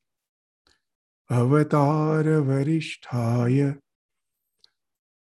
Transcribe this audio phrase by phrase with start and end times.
[1.31, 3.75] अवतारवरिष्ठाय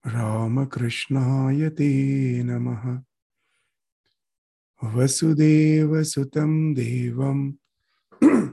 [0.05, 3.01] रामकृष्णाय ते नमः।
[4.83, 7.51] वसुदेवसुतं देवं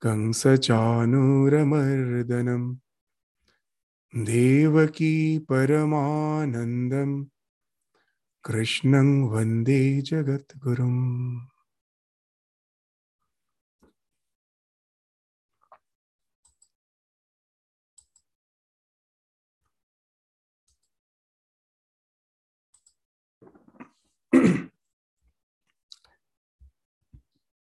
[0.00, 2.74] कंसचानूरमर्दनम्।
[4.25, 7.11] देवकी परमानन्दं
[8.45, 11.03] कृष्णं वन्दे जगद्गुरुम्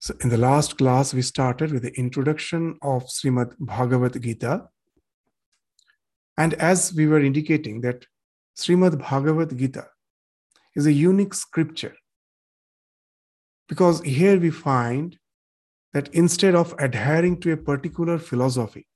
[0.01, 4.69] So, in the last class, we started with the introduction of Srimad Bhagavad Gita.
[6.38, 8.06] and as we were indicating, that
[8.58, 9.88] Srimad Bhagavad Gita
[10.76, 11.96] is a unique scripture.
[13.68, 15.18] Because here we find
[15.94, 18.88] that instead of adhering to a particular philosophy,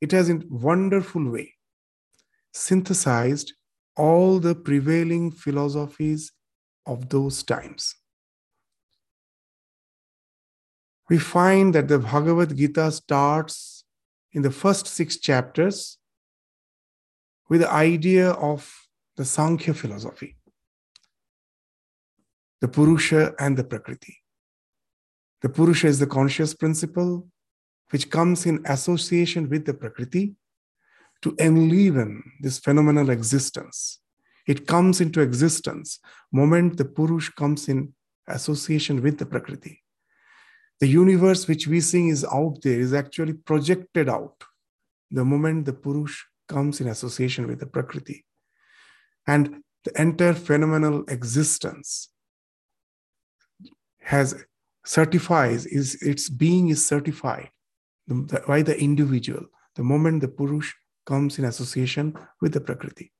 [0.00, 1.54] it has in wonderful way
[2.52, 3.54] synthesized
[3.96, 6.32] all the prevailing philosophies
[6.86, 7.94] of those times.
[11.08, 13.84] We find that the Bhagavad Gita starts
[14.32, 15.98] in the first six chapters
[17.52, 18.60] with the idea of
[19.18, 20.36] the Sankhya philosophy,
[22.62, 24.16] the Purusha and the Prakriti.
[25.42, 27.28] The Purusha is the conscious principle
[27.90, 30.34] which comes in association with the Prakriti
[31.20, 34.00] to enliven this phenomenal existence.
[34.46, 36.00] It comes into existence
[36.32, 37.92] moment the Purush comes in
[38.28, 39.82] association with the Prakriti.
[40.80, 44.42] The universe which we see is out there is actually projected out
[45.10, 46.16] the moment the Purush
[46.54, 48.24] comes in association with the Prakriti.
[49.26, 52.08] And the entire phenomenal existence
[54.00, 54.44] has
[54.84, 57.50] certifies is its being is certified
[58.46, 59.44] by the individual
[59.76, 60.70] the moment the purush
[61.06, 63.12] comes in association with the prakriti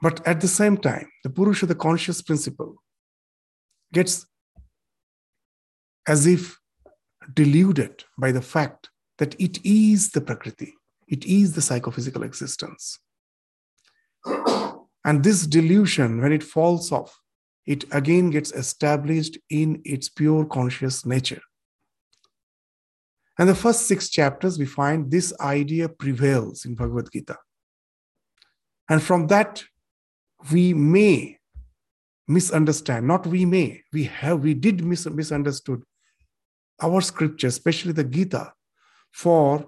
[0.00, 2.82] but at the same time the purusha the conscious principle
[3.92, 4.26] gets
[6.08, 6.58] as if
[7.34, 8.88] deluded by the fact
[9.22, 10.74] that it is the prakriti
[11.16, 12.98] it is the psychophysical existence
[15.08, 17.22] and this delusion when it falls off
[17.66, 21.40] it again gets established in its pure conscious nature.
[23.38, 27.38] And the first six chapters, we find this idea prevails in Bhagavad Gita.
[28.88, 29.62] And from that,
[30.50, 31.38] we may
[32.28, 35.82] misunderstand, not we may, we have, we did mis- misunderstood
[36.80, 38.52] our scripture, especially the Gita,
[39.12, 39.66] for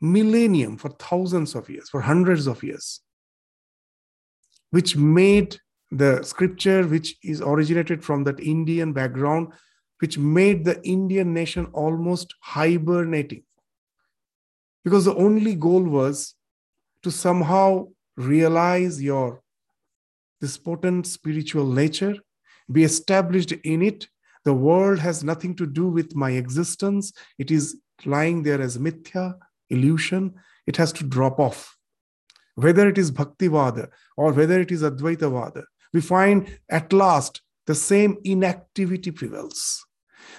[0.00, 3.00] millennium, for thousands of years, for hundreds of years,
[4.70, 5.56] which made
[5.90, 9.52] the scripture which is originated from that Indian background,
[10.00, 13.44] which made the Indian nation almost hibernating.
[14.84, 16.34] Because the only goal was
[17.02, 19.40] to somehow realize your
[20.40, 22.16] this potent spiritual nature,
[22.70, 24.08] be established in it.
[24.44, 27.12] The world has nothing to do with my existence.
[27.38, 29.34] It is lying there as mithya,
[29.70, 30.34] illusion.
[30.66, 31.76] It has to drop off.
[32.54, 38.18] Whether it is Bhaktivada or whether it is Advaitavada, we find at last the same
[38.24, 39.84] inactivity prevails.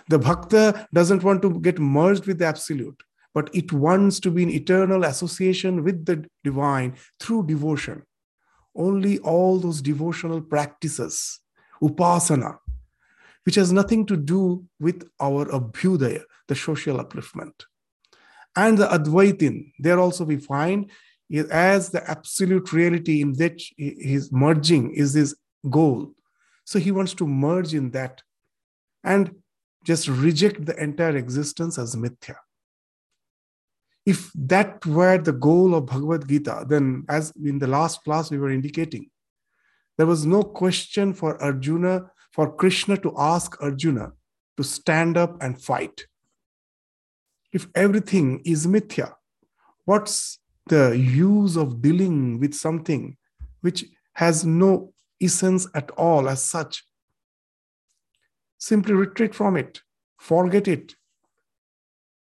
[0.10, 3.02] The bhakta doesn't want to get merged with the absolute,
[3.34, 8.04] but it wants to be in eternal association with the divine through devotion.
[8.76, 11.40] Only all those devotional practices,
[11.82, 12.58] upasana,
[13.46, 17.54] which has nothing to do with our abhyudaya, the social upliftment.
[18.56, 20.90] And the Advaitin, there also we find
[21.52, 25.36] as the absolute reality in which his merging is his
[25.70, 26.12] goal.
[26.66, 28.22] So he wants to merge in that
[29.04, 29.36] and
[29.84, 32.36] just reject the entire existence as mithya.
[34.06, 38.38] If that were the goal of Bhagavad Gita, then as in the last class we
[38.38, 39.10] were indicating,
[39.98, 44.12] there was no question for Arjuna, for Krishna to ask Arjuna
[44.58, 46.06] to stand up and fight.
[47.54, 49.14] If everything is mithya,
[49.86, 53.18] what's the use of dealing with something
[53.62, 56.84] which has no essence at all as such.
[58.58, 59.82] Simply retreat from it,
[60.18, 60.96] forget it.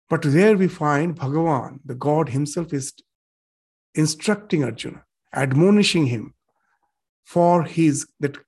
[0.09, 2.93] But there we find Bhagavan, the God Himself, is
[3.95, 6.35] instructing Arjuna, admonishing him
[7.25, 8.39] for his that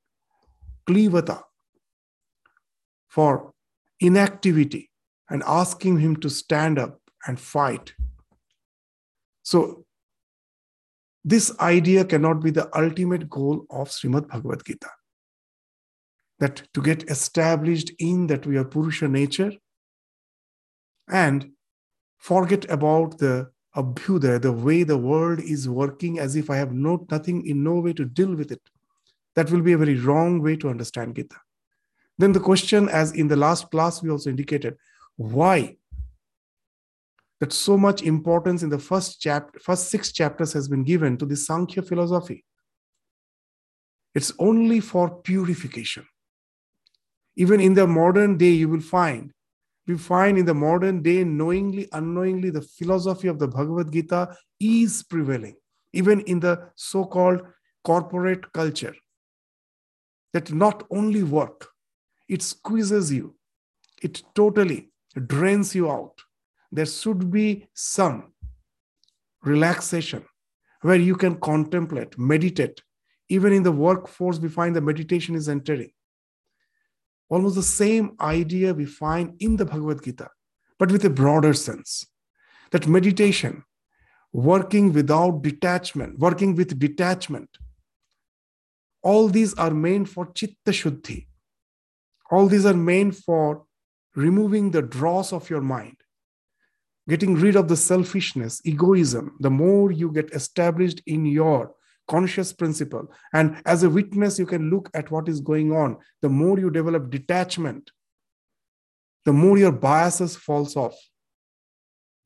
[0.87, 1.43] klivata,
[3.11, 3.53] for
[4.01, 4.89] inactivity,
[5.29, 7.93] and asking him to stand up and fight.
[9.43, 9.85] So,
[11.25, 14.89] this idea cannot be the ultimate goal of Srimad Bhagavad Gita.
[16.39, 19.53] That to get established in that we are Purusha nature
[21.11, 21.51] and
[22.17, 27.07] forget about the abhyudaya, the way the world is working as if I have no,
[27.11, 28.63] nothing in no way to deal with it.
[29.37, 31.37] That will be a very wrong way to understand Gita.
[32.21, 34.77] Then the question, as in the last class we also indicated,
[35.17, 35.79] why
[37.41, 41.25] that so much importance in the first chapter, first six chapters has been given to
[41.25, 42.45] the Sankhya philosophy.
[44.15, 46.07] It's only for purification.
[47.37, 49.33] Even in the modern day, you will find,
[49.87, 55.03] we find in the modern day, knowingly, unknowingly, the philosophy of the Bhagavad Gita is
[55.05, 55.57] prevailing,
[55.95, 57.41] even in the so called
[57.83, 58.95] corporate culture.
[60.35, 61.70] That not only work,
[62.31, 63.35] it squeezes you,
[64.03, 64.91] it totally
[65.27, 66.15] drains you out
[66.73, 68.33] there should be some
[69.43, 70.25] relaxation
[70.83, 72.83] where you can contemplate, meditate.
[73.29, 75.91] Even in the workforce, we find the meditation is entering.
[77.29, 80.29] Almost the same idea we find in the Bhagavad Gita,
[80.79, 82.07] but with a broader sense.
[82.73, 83.65] That meditation,
[84.33, 87.51] working without detachment, working with detachment,
[89.03, 91.27] all these are meant for chitta shuddhi.
[92.31, 93.65] All these are meant for
[94.15, 95.97] removing the dross of your mind
[97.11, 101.75] getting rid of the selfishness, egoism, the more you get established in your
[102.07, 103.13] conscious principle.
[103.33, 105.97] And as a witness, you can look at what is going on.
[106.23, 107.91] The more you develop detachment,
[109.25, 110.95] the more your biases falls off.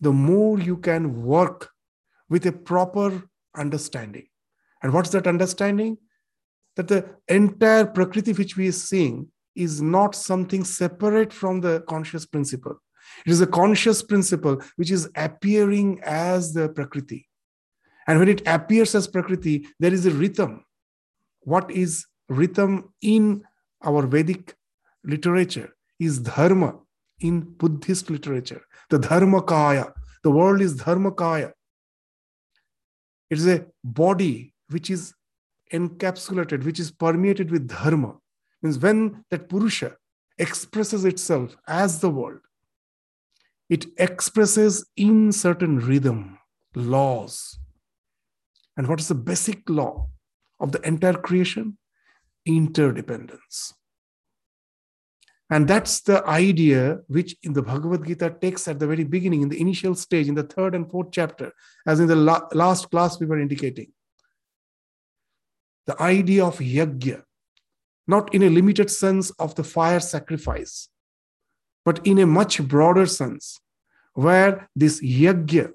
[0.01, 1.71] The more you can work
[2.29, 3.23] with a proper
[3.57, 4.27] understanding.
[4.83, 5.97] And what's that understanding?
[6.77, 12.27] That the entire Prakriti which we are seeing is not something separate from the conscious
[12.27, 12.77] principle.
[13.27, 17.29] It is a conscious principle which is appearing as the Prakriti.
[18.07, 20.65] And when it appears as Prakriti, there is a rhythm.
[21.41, 23.45] What is rita in
[23.83, 24.55] our Vedic
[25.05, 26.79] literature is dharma
[27.21, 28.63] in Buddhist literature.
[28.91, 29.93] The dharma kaya.
[30.23, 31.53] The world is dharma kaya.
[33.31, 35.15] It is a body which is
[35.73, 38.17] encapsulated, which is permeated with dharma.
[38.65, 39.97] Means when that Purusha
[40.39, 42.41] expresses itself as the world,
[43.69, 46.39] it expresses in certain rhythm,
[46.75, 47.59] laws.
[48.77, 50.09] And what is the basic law
[50.59, 51.77] of the entire creation?
[52.47, 53.75] Interdependence.
[55.51, 59.51] And that's the idea which in the Bhagavad Gita takes at the very beginning, in
[59.51, 61.53] the initial stage, in the third and fourth chapter,
[61.87, 63.93] as in the la- last class we were indicating.
[65.87, 67.25] The idea of yajna,
[68.07, 70.89] not in a limited sense of the fire sacrifice,
[71.85, 73.59] but in a much broader sense,
[74.15, 75.73] where this yajna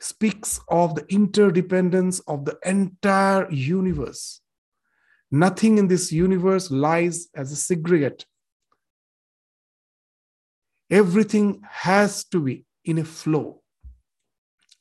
[0.00, 4.40] speaks of the interdependence of the entire universe.
[5.30, 8.24] Nothing in this universe lies as a segregate.
[10.90, 13.62] Everything has to be in a flow.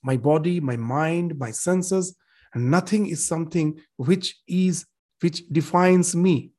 [0.02, 2.16] My body, my mind, my senses,
[2.54, 4.86] and nothing is something which is
[5.22, 6.52] which defines me.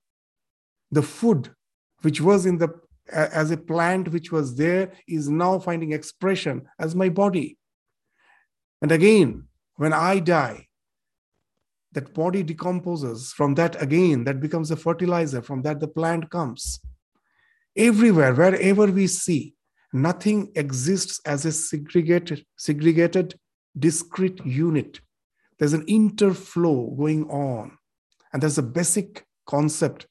[0.91, 1.51] The food
[2.03, 2.69] which was in the
[3.13, 7.59] as a plant which was there is now finding expression as my body.
[8.81, 10.69] And again, when I die,
[11.93, 13.33] that body decomposes.
[13.33, 15.43] From that, again, that becomes a fertilizer.
[15.43, 16.81] From that, the plant comes.
[17.77, 19.55] Everywhere, wherever we see,
[19.93, 23.35] nothing exists as a segregated, segregated,
[23.79, 25.01] discrete unit.
[25.59, 27.77] There's an interflow going on.
[28.33, 30.07] And there's a basic concept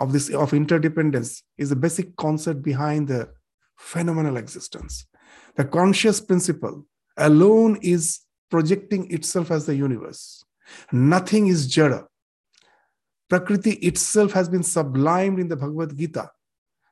[0.00, 3.28] of this of interdependence is the basic concept behind the
[3.76, 5.06] phenomenal existence.
[5.56, 6.86] The conscious principle
[7.18, 10.42] alone is projecting itself as the universe.
[10.90, 12.06] Nothing is jada.
[13.28, 16.30] Prakriti itself has been sublimed in the Bhagavad Gita,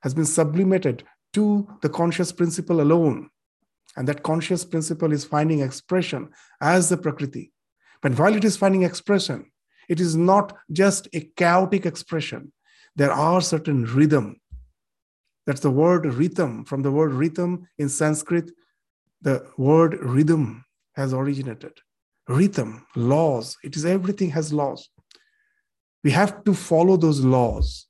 [0.02, 3.30] has been sublimated to the conscious principle alone.
[3.96, 6.28] And that conscious principle is finding expression
[6.60, 7.52] as the Prakriti.
[8.02, 9.50] But while it is finding expression,
[9.88, 12.52] it is not just a chaotic expression
[12.98, 14.40] there are certain rhythm.
[15.46, 16.64] That's the word rita.
[16.66, 18.50] From the word rhythm in Sanskrit,
[19.22, 20.64] the word rhythm
[20.94, 21.72] has originated.
[22.26, 24.90] Rhythm, laws, it is everything has laws.
[26.02, 27.86] We have to follow those laws.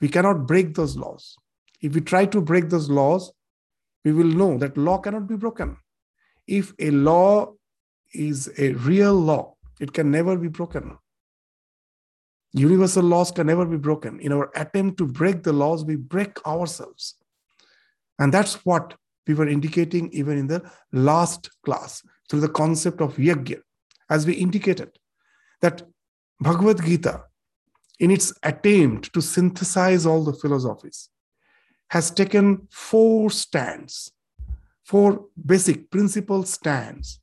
[0.00, 1.36] We cannot break those laws.
[1.82, 3.32] If we try to break those laws,
[4.04, 5.76] we will know that law cannot be broken.
[6.46, 7.54] If a law
[8.14, 10.98] is a real law, it can never be broken.
[12.56, 14.18] Universal laws can never be broken.
[14.20, 17.14] In our attempt to break the laws, we break ourselves.
[18.18, 18.94] And that's what
[19.26, 22.02] we were indicating even in the last class.
[22.28, 23.60] through the concept of yajna,
[24.10, 24.90] as we indicated,
[25.60, 25.82] that
[26.40, 27.24] Bhagavad Gita,
[27.98, 31.08] in its attempt to synthesize all the philosophies,
[31.90, 34.10] has taken four stands,
[34.84, 37.20] four basic principal stands,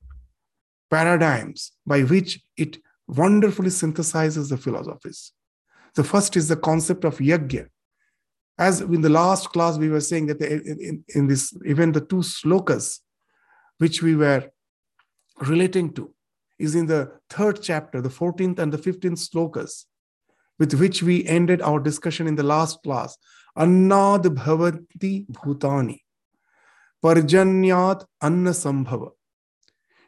[0.90, 5.32] paradigms by which it wonderfully synthesizes the philosophies.
[5.96, 7.68] The first is the concept of yajna.
[8.58, 12.18] As in the last class, we were saying that in, in this, even the two
[12.18, 13.00] slokas
[13.80, 14.48] which we were
[15.42, 16.14] relating to
[16.60, 19.86] is in the third chapter, the 14th and the 15th slokas,
[20.60, 23.18] with which we ended our discussion in the last class.
[23.58, 26.00] Annad bhavanti bhutani,
[27.04, 29.12] parjanyat anna sambhava,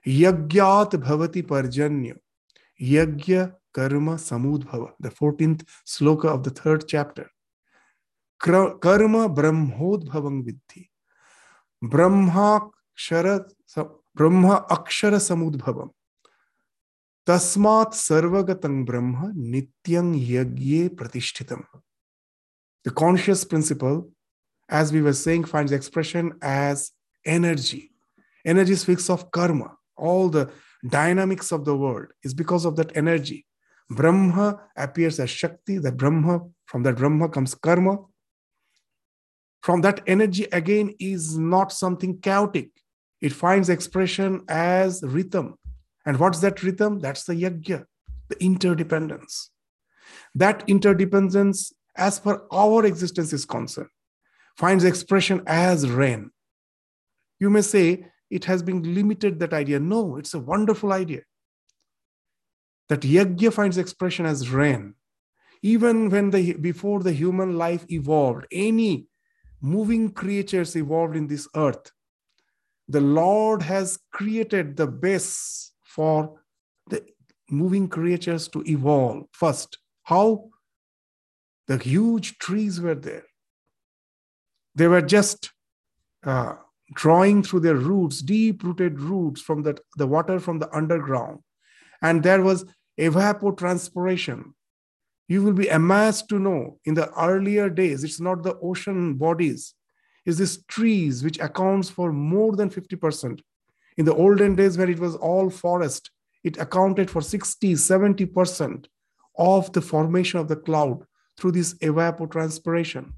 [0.05, 2.15] yagyat bhavati parjanya,
[2.81, 7.29] yagya karma samudbhava, the 14th sloka of the third chapter.
[8.39, 10.89] Karma brahmodbhavang vidhi.
[11.81, 13.49] Brahma kshara,
[14.15, 15.89] brahma akshara samudbhavam.
[17.27, 21.63] Tasmat sarvagatang brahma nityang yagye pratishthitam.
[22.83, 24.11] The conscious principle,
[24.69, 26.91] as we were saying, finds expression as
[27.25, 27.91] energy.
[28.45, 29.75] Energy speaks of karma.
[29.97, 30.51] All the
[30.89, 33.45] dynamics of the world is because of that energy.
[33.89, 37.97] Brahma appears as Shakti, that Brahma, from that Brahma comes karma.
[39.61, 42.69] From that energy again is not something chaotic.
[43.21, 45.55] It finds expression as rhythm.
[46.05, 46.99] And what's that rhythm?
[46.99, 47.85] That's the yajna,
[48.29, 49.49] the interdependence.
[50.35, 53.89] That interdependence, as per our existence is concerned,
[54.57, 56.29] finds expression as rain.
[57.39, 59.79] You may say it has been limited, that idea.
[59.79, 61.21] No, it's a wonderful idea.
[62.89, 64.95] That yajna finds expression as rain.
[65.61, 69.07] Even when the before the human life evolved, any
[69.61, 71.91] moving creatures evolved in this earth,
[72.87, 76.39] the Lord has created the base for
[76.89, 77.03] the
[77.49, 79.79] moving creatures to evolve first.
[80.03, 80.49] How?
[81.67, 83.23] The huge trees were there.
[84.75, 85.51] They were just
[86.23, 86.55] uh,
[86.93, 91.39] drawing through their roots, deep rooted roots from the, the water from the underground.
[92.01, 92.65] And there was
[92.99, 94.53] evapotranspiration.
[95.27, 99.73] You will be amazed to know in the earlier days, it's not the ocean bodies,
[100.25, 103.41] it's these trees which accounts for more than 50%.
[103.97, 106.11] In the olden days, where it was all forest,
[106.43, 108.85] it accounted for 60, 70%
[109.37, 111.03] of the formation of the cloud
[111.37, 113.13] through this evapotranspiration.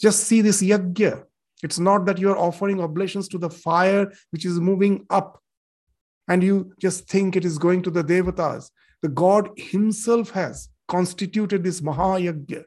[0.00, 1.24] Just see this yajna.
[1.62, 5.42] It's not that you're offering oblations to the fire which is moving up
[6.28, 8.70] and you just think it is going to the devatas.
[9.02, 12.64] The God Himself has constituted this Mahayagya,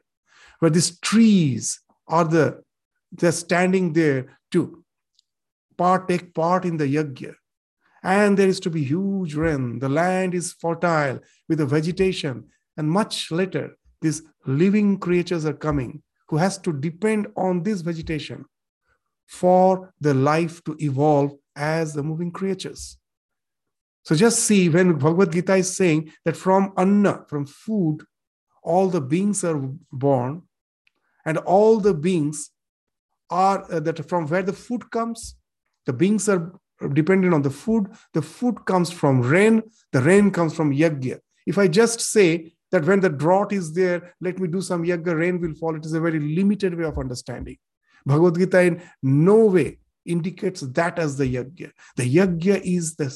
[0.58, 2.62] where these trees are the
[3.12, 4.82] they're standing there to
[5.76, 7.34] part take part in the yajna.
[8.02, 9.78] And there is to be huge rain.
[9.78, 12.48] The land is fertile with the vegetation.
[12.76, 18.44] And much later, these living creatures are coming who has to depend on this vegetation
[19.32, 22.98] for the life to evolve as the moving creatures.
[24.04, 28.02] So just see when Bhagavad Gita is saying that from anna, from food,
[28.62, 29.58] all the beings are
[29.90, 30.42] born,
[31.24, 32.50] and all the beings
[33.30, 35.36] are uh, that from where the food comes,
[35.86, 36.52] the beings are
[36.92, 37.86] dependent on the food.
[38.12, 39.62] The food comes from rain,
[39.92, 41.20] the rain comes from yajna.
[41.46, 45.16] If I just say that when the drought is there, let me do some yajna,
[45.16, 47.56] rain will fall, it is a very limited way of understanding.
[48.06, 51.70] Bhagavad Gita in no way indicates that as the yajna.
[51.96, 53.14] The yajna is the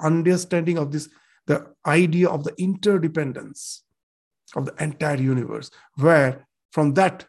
[0.00, 1.08] understanding of this,
[1.46, 3.84] the idea of the interdependence
[4.56, 7.26] of the entire universe, where from that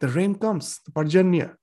[0.00, 1.56] the rain comes, the parjanya.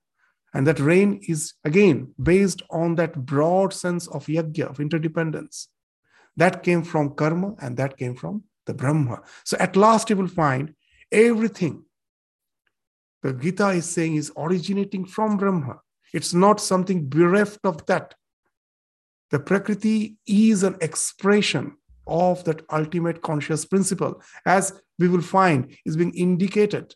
[0.54, 5.68] And that rain is again based on that broad sense of yajna, of interdependence.
[6.36, 9.22] That came from karma and that came from the Brahma.
[9.44, 10.74] So at last you will find
[11.10, 11.84] everything
[13.22, 15.80] the Gita is saying is originating from Brahma.
[16.12, 18.14] It's not something bereft of that.
[19.30, 21.76] The Prakriti is an expression
[22.06, 26.94] of that ultimate conscious principle, as we will find is being indicated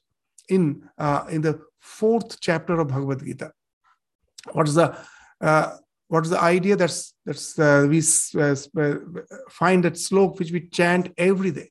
[0.49, 3.53] in, uh, in the fourth chapter of Bhagavad Gita.
[4.53, 4.97] What's the
[5.41, 5.77] uh,
[6.09, 8.55] what's the idea that's that's uh, we uh,
[9.51, 11.71] find that sloka which we chant every day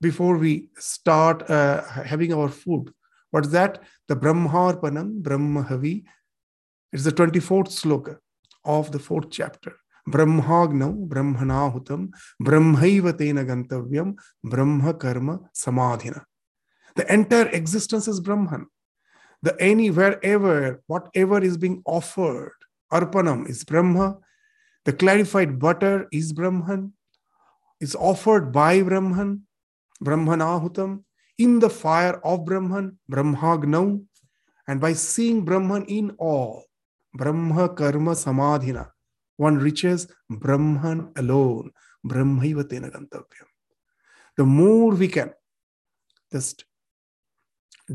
[0.00, 2.92] before we start uh, having our food
[3.30, 3.82] What's that?
[4.08, 6.04] The Brahmarpanam, Brahmahavi.
[6.92, 8.18] It's the 24th sloka
[8.64, 9.76] of the fourth chapter.
[10.08, 12.10] Brahmagnau, Brahmanahutam,
[12.42, 16.24] Brahmaiva gantavyam, Brahma karma samadhina.
[16.96, 18.66] The entire existence is Brahman.
[19.42, 22.52] The any, wherever, whatever is being offered,
[22.92, 24.18] Arpanam is Brahma.
[24.84, 26.94] The clarified butter is Brahman,
[27.80, 29.46] is offered by Brahman,
[30.04, 31.04] Brahmanahutam,
[31.40, 34.04] in the fire of Brahman, Brahmagnau,
[34.68, 36.64] and by seeing Brahman in all,
[37.14, 38.90] Brahma Karma Samadhina,
[39.38, 41.70] one reaches Brahman alone,
[42.06, 43.48] Brahmaivatena Gantavyam.
[44.36, 45.32] The more we can
[46.30, 46.66] just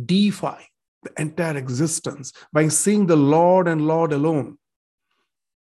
[0.06, 0.66] defy
[1.04, 4.58] the entire existence by seeing the Lord and Lord alone,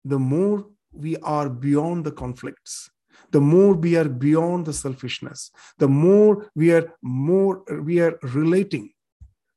[0.03, 2.89] the more we are beyond the conflicts
[3.31, 8.89] the more we are beyond the selfishness the more we are more we are relating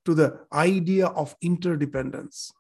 [0.05, 2.53] to the idea of interdependence.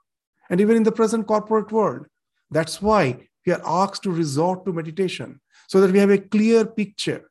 [0.50, 2.06] And even in the present corporate world
[2.50, 6.64] that's why we are asked to resort to meditation so that we have a clear
[6.66, 7.30] picture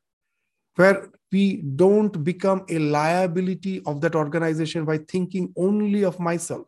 [0.76, 6.66] where we don't become a liability of that organization by thinking only of myself.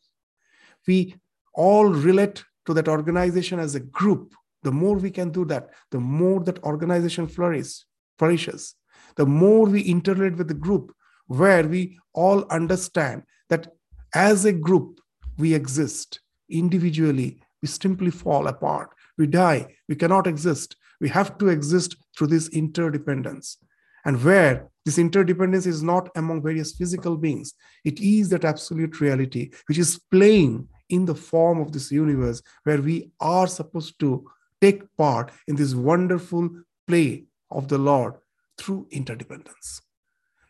[0.86, 1.16] We
[1.54, 6.00] all relate to that organization as a group the more we can do that, the
[6.00, 7.84] more that organization flourishes,
[8.18, 8.74] flourishes.
[9.16, 10.94] The more we interrelate with the group,
[11.26, 13.68] where we all understand that
[14.14, 15.00] as a group
[15.38, 16.20] we exist.
[16.50, 18.90] Individually, we simply fall apart.
[19.18, 19.74] We die.
[19.88, 20.76] We cannot exist.
[21.00, 23.58] We have to exist through this interdependence.
[24.04, 27.54] And where this interdependence is not among various physical beings,
[27.84, 32.82] it is that absolute reality which is playing in the form of this universe where
[32.82, 34.28] we are supposed to
[34.62, 36.48] take part in this wonderful
[36.86, 38.14] play of the Lord
[38.56, 39.82] through interdependence.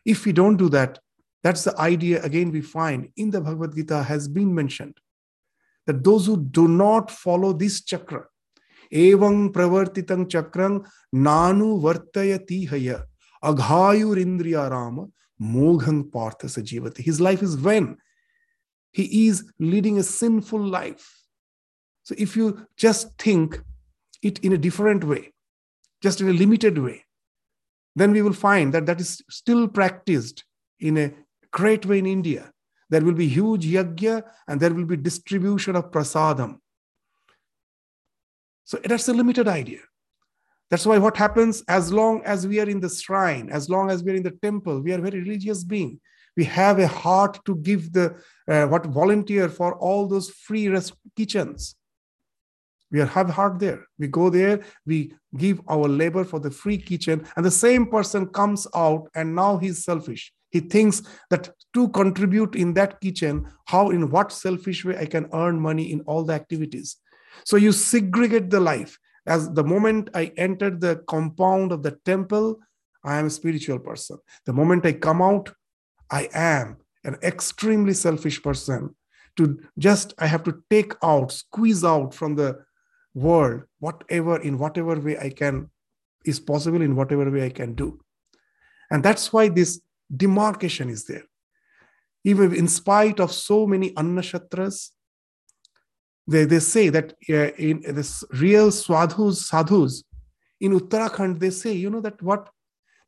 [0.05, 0.99] If we don't do that,
[1.43, 4.99] that's the idea again we find in the Bhagavad Gita has been mentioned
[5.87, 8.27] that those who do not follow this chakra,
[8.93, 13.05] evang pravartitang chakrang nanu vartayati haya
[13.43, 15.07] aghayur rama
[15.41, 16.99] moghang partha sajivati.
[16.99, 17.97] His life is when
[18.93, 21.19] he is leading a sinful life.
[22.05, 23.61] So if you just think
[24.23, 25.33] it in a different way,
[26.03, 27.05] just in a limited way,
[27.95, 30.45] then we will find that that is still practiced
[30.81, 31.13] in a
[31.51, 32.51] great way in India.
[32.89, 36.59] There will be huge yajna and there will be distribution of prasadam.
[38.65, 39.81] So that's a limited idea.
[40.71, 44.03] That's why what happens as long as we are in the shrine, as long as
[44.03, 46.01] we are in the temple, we are very religious being.
[46.35, 48.17] We have a heart to give the
[48.49, 50.75] uh, what volunteer for all those free
[51.15, 51.77] kitchens.
[52.93, 53.87] We have heart there.
[53.99, 58.27] We go there, we give our labor for the free kitchen, and the same person
[58.29, 60.33] comes out and now he's selfish.
[60.51, 65.27] He thinks that to contribute in that kitchen, how, in what selfish way I can
[65.33, 66.99] earn money in all the activities.
[67.47, 68.99] So you segregate the life.
[69.27, 72.59] As the moment I entered the compound of the temple,
[73.03, 74.19] I am a spiritual person.
[74.45, 75.51] The moment I come out,
[76.11, 78.95] I am an extremely selfish person.
[79.39, 82.59] To just, I have to take out, squeeze out from the
[83.15, 85.71] world whatever in whatever way i can
[86.25, 88.01] is possible in whatever way i can do.
[88.91, 89.81] And that's why this
[90.15, 91.25] demarcation is there.
[92.25, 94.91] Even in spite of so many annashatras
[96.27, 100.05] they, they say that uh, in this real swadhus, sadhus
[100.61, 102.49] in uttarakhand they say you know that what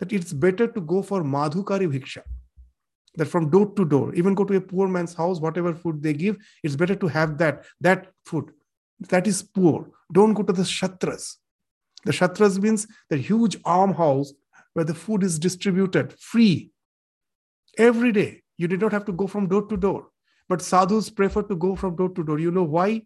[0.01, 2.23] that it's better to go for madhukari bhiksha
[3.17, 6.13] that from door to door even go to a poor man's house whatever food they
[6.13, 8.51] give it's better to have that that food
[9.09, 9.91] that is poor.
[10.13, 11.37] Don't go to the Shatras.
[12.05, 14.33] The Shatras means the huge house
[14.75, 16.71] where the food is distributed free
[17.79, 18.43] every day.
[18.57, 20.09] You did not have to go from door to door.
[20.49, 22.39] But sadhus prefer to go from door to door.
[22.39, 23.03] You know why?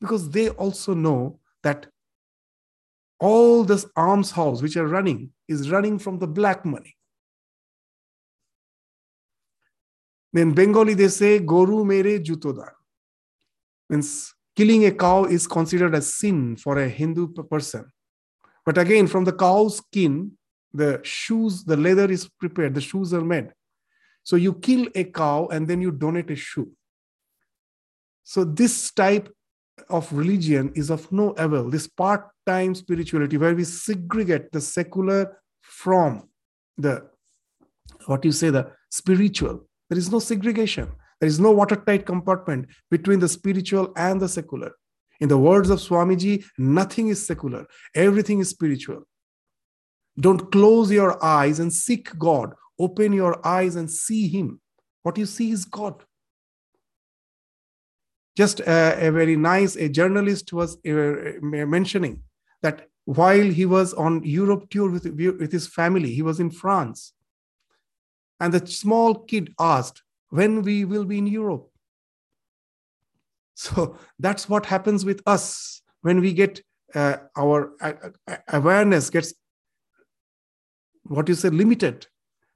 [0.00, 1.86] Because they also know that
[3.18, 6.96] all this almshouse which are running is running from the black money.
[10.32, 12.70] In Bengali, they say, Goru mere jutodan.
[13.88, 17.90] Means killing a cow is considered a sin for a Hindu person.
[18.66, 20.32] But again, from the cow's skin,
[20.74, 23.54] the shoes, the leather is prepared, the shoes are made.
[24.22, 26.70] So you kill a cow and then you donate a shoe.
[28.22, 29.34] So this type
[29.88, 31.70] of religion is of no avail.
[31.70, 36.28] This part-time spirituality where we segregate the secular from
[36.76, 37.08] the
[38.04, 39.66] what you say the spiritual.
[39.88, 40.92] There is no segregation.
[41.20, 44.72] There is no watertight compartment between the spiritual and the secular.
[45.20, 49.02] In the words of Swamiji, nothing is secular, everything is spiritual.
[50.18, 52.54] Don't close your eyes and seek God.
[52.78, 54.60] Open your eyes and see Him.
[55.02, 56.02] What you see is God.
[58.36, 62.22] Just a, a very nice, a journalist was uh, mentioning
[62.62, 67.12] that while he was on Europe tour with, with his family, he was in France.
[68.38, 71.68] And the small kid asked, when we will be in Europe.
[73.54, 76.62] So that's what happens with us when we get
[76.94, 77.92] uh, our uh,
[78.26, 79.34] uh, awareness gets
[81.04, 82.06] what you say limited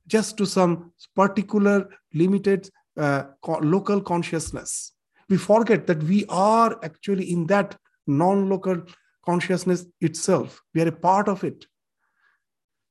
[0.07, 4.93] just to some particular limited uh, co- local consciousness.
[5.29, 8.83] We forget that we are actually in that non-local
[9.25, 10.61] consciousness itself.
[10.75, 11.67] We are a part of it.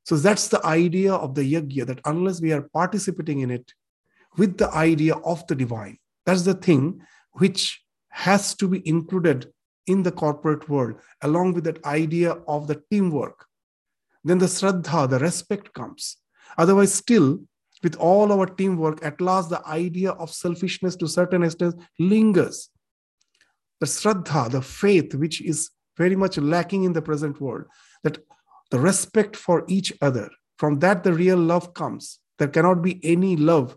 [0.05, 3.71] So that's the idea of the yajna that unless we are participating in it
[4.37, 7.01] with the idea of the divine that's the thing
[7.33, 9.51] which has to be included
[9.87, 13.45] in the corporate world, along with that idea of the teamwork.
[14.23, 16.17] Then the Shraddha, the respect comes.
[16.57, 17.39] Otherwise, still,
[17.81, 22.69] with all our teamwork, at last the idea of selfishness to certain extent lingers.
[23.81, 27.65] The Shraddha, the faith, which is very much lacking in the present world,
[28.03, 28.19] that
[28.71, 32.19] the respect for each other, from that the real love comes.
[32.39, 33.75] There cannot be any love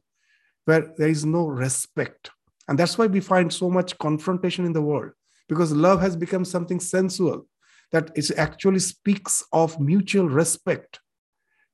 [0.67, 2.31] where there is no respect.
[2.69, 5.13] And that's why we find so much confrontation in the world
[5.49, 7.47] because love has become something sensual
[7.93, 11.01] that it actually speaks of mutual respect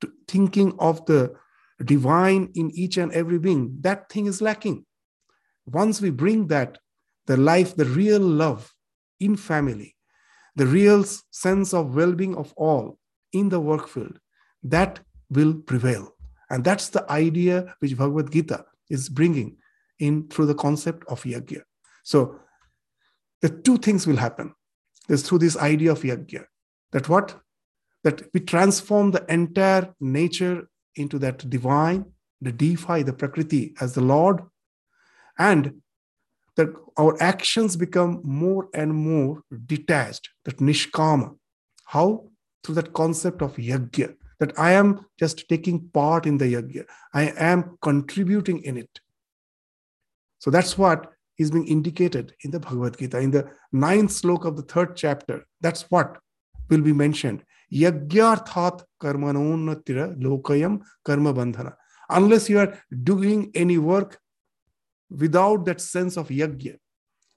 [0.01, 1.35] to thinking of the
[1.85, 3.77] divine in each and every being.
[3.81, 4.87] That thing is lacking.
[5.67, 6.79] Once we bring that
[7.27, 8.73] the life the real love
[9.21, 9.97] in family
[10.55, 12.99] the real sense of well-being of all
[13.33, 14.19] in the work field
[14.63, 15.01] that
[15.31, 16.15] will prevail.
[16.51, 19.57] And that's the idea which bhagavad gita is bringing
[19.99, 21.62] in through the concept of yajna
[22.03, 22.40] so
[23.40, 24.55] the two things will happen.
[25.09, 26.45] There's through this idea of yajna.
[26.92, 27.38] That what?
[28.05, 32.07] That we transform the entire nature into that divine,
[32.40, 34.42] the defy the Prakriti as the Lord,
[35.38, 35.83] and
[36.57, 41.37] that our actions become more and more detached, that nishkama.
[41.87, 42.29] How?
[42.62, 47.33] Through that concept of yajna, that I am just taking part in the yajna, I
[47.51, 48.99] am contributing in it.
[50.41, 53.21] So that's what is being indicated in the Bhagavad Gita.
[53.21, 56.19] In the ninth sloka of the third chapter, that's what
[56.69, 57.45] will be mentioned.
[57.73, 61.75] Yagyarthat karmanonnatira lokayam karma bandhana.
[62.11, 64.19] Unless you are doing any work
[65.09, 66.79] without that sense of yajna,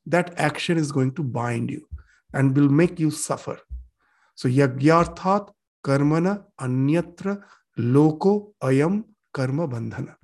[0.08, 1.88] that action is going to bind you
[2.34, 3.60] and will make you suffer.
[4.34, 5.52] So yagyarthat
[5.88, 7.34] karmana anyatra
[7.78, 10.16] loko ayam karma bandhana.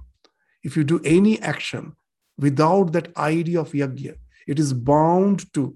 [0.63, 1.93] If you do any action
[2.37, 4.15] without that idea of yajna,
[4.47, 5.75] it is bound to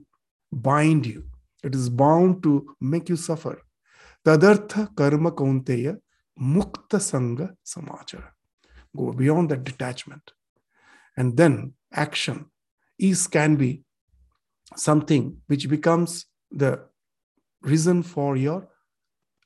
[0.52, 1.24] bind you.
[1.64, 3.62] It is bound to make you suffer.
[4.26, 5.98] Tadartha karma kaunteya
[6.40, 8.30] mukta sangha samachara.
[8.96, 10.32] Go beyond that detachment.
[11.18, 12.46] And then action
[12.98, 13.84] is can be
[14.76, 16.72] something which becomes the
[17.62, 18.68] reason for your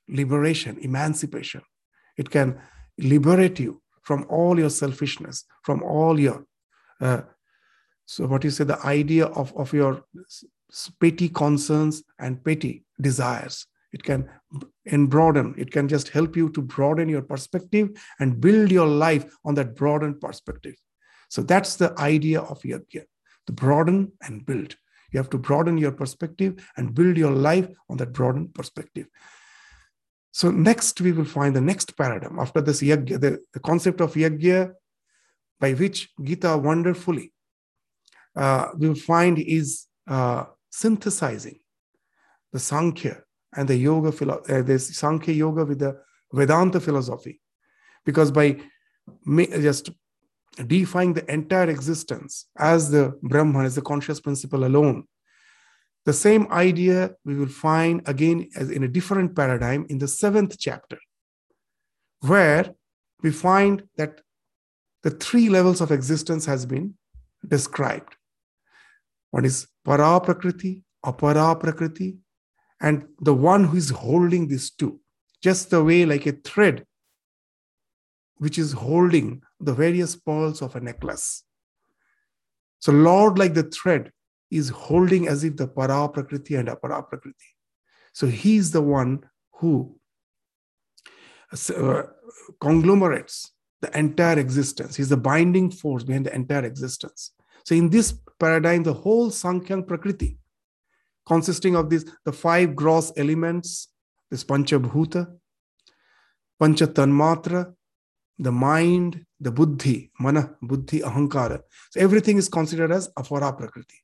[0.10, 1.62] liberation, emancipation.
[2.18, 2.60] It can
[2.98, 6.46] liberate you from all your selfishness, from all your
[7.02, 7.22] uh,
[8.06, 10.04] so what you say the idea of, of your
[11.00, 13.68] petty concerns and petty desires.
[13.92, 14.30] It can
[14.86, 19.32] and broaden it can just help you to broaden your perspective and build your life
[19.46, 20.76] on that broadened perspective.
[21.30, 23.04] So that's the idea of yajna
[23.48, 24.76] to broaden and build.
[25.12, 29.08] You have to broaden your perspective and build your life on that broadened perspective
[30.40, 34.14] so next we will find the next paradigm after this yajna the, the concept of
[34.24, 34.60] yajna
[35.60, 37.34] by which Gita wonderfully
[38.36, 41.60] uh, will find is uh, synthesizing
[42.54, 43.22] the Sankhya
[43.56, 46.00] and the yoga, philo- uh, Sankhya yoga with the
[46.32, 47.42] Vedanta philosophy.
[48.06, 48.58] Because by
[49.26, 49.92] just
[50.66, 55.06] defining the entire existence as the Brahman, as the conscious principle alone,
[56.06, 60.58] the same idea we will find again as in a different paradigm in the seventh
[60.58, 60.98] chapter,
[62.22, 62.74] where
[63.22, 64.22] we find that
[65.04, 66.96] the three levels of existence has been
[67.48, 68.16] described.
[69.32, 72.18] One is para prakriti, apara prakriti,
[72.82, 75.00] and the one who is holding these two,
[75.42, 76.86] just the way like a thread
[78.38, 81.44] which is holding the various pearls of a necklace.
[82.80, 84.12] So Lord, like the thread,
[84.50, 87.46] is holding as if the para prakriti and apara prakriti.
[88.14, 90.00] So he is the one who
[91.52, 92.04] uh,
[92.60, 94.96] conglomerates the entire existence.
[94.96, 97.32] He's the binding force behind the entire existence.
[97.64, 100.38] So, in this paradigm, the whole Sankhya Prakriti,
[101.26, 103.90] consisting of these the five gross elements,
[104.30, 105.28] this Panchabhuta,
[106.60, 107.74] Pancha Tanmatra,
[108.38, 111.62] the mind, the buddhi, mana, buddhi, ahankara.
[111.92, 114.04] So everything is considered as apara prakriti.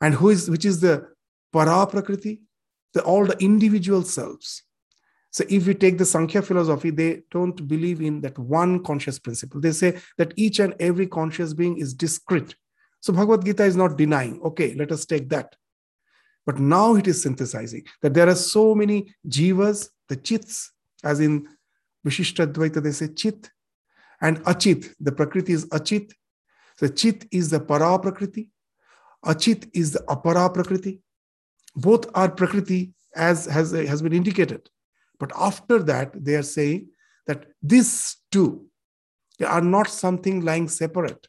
[0.00, 1.08] And who is which is the
[1.52, 2.40] para prakriti?
[2.94, 4.62] The, all the individual selves.
[5.30, 9.60] So if we take the Sankhya philosophy, they don't believe in that one conscious principle.
[9.60, 12.54] They say that each and every conscious being is discrete.
[13.00, 15.54] So Bhagavad Gita is not denying, okay, let us take that.
[16.46, 20.72] But now it is synthesizing that there are so many jivas, the chits,
[21.04, 21.46] as in
[22.06, 23.50] Vishishtadvaita, they say chit,
[24.20, 26.12] and achit, the prakriti is achit.
[26.78, 28.50] So chit is the para prakriti,
[29.26, 31.00] achit is the apara prakriti.
[31.74, 34.68] Both are prakriti as has, has been indicated.
[35.18, 36.88] But after that, they are saying
[37.26, 38.66] that these two
[39.46, 41.26] are not something lying separate.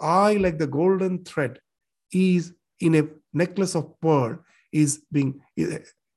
[0.00, 1.60] I, like the golden thread,
[2.12, 4.38] is in a necklace of pearl,
[4.72, 5.40] is being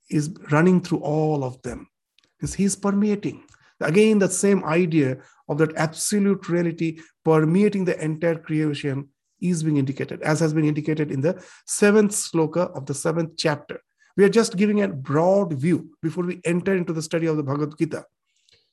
[0.09, 1.87] is running through all of them.
[2.37, 3.43] Because he's permeating.
[3.81, 5.17] Again, that same idea
[5.49, 9.09] of that absolute reality permeating the entire creation
[9.41, 13.81] is being indicated, as has been indicated in the seventh sloka of the seventh chapter.
[14.17, 17.43] We are just giving a broad view before we enter into the study of the
[17.43, 18.05] Bhagavad Gita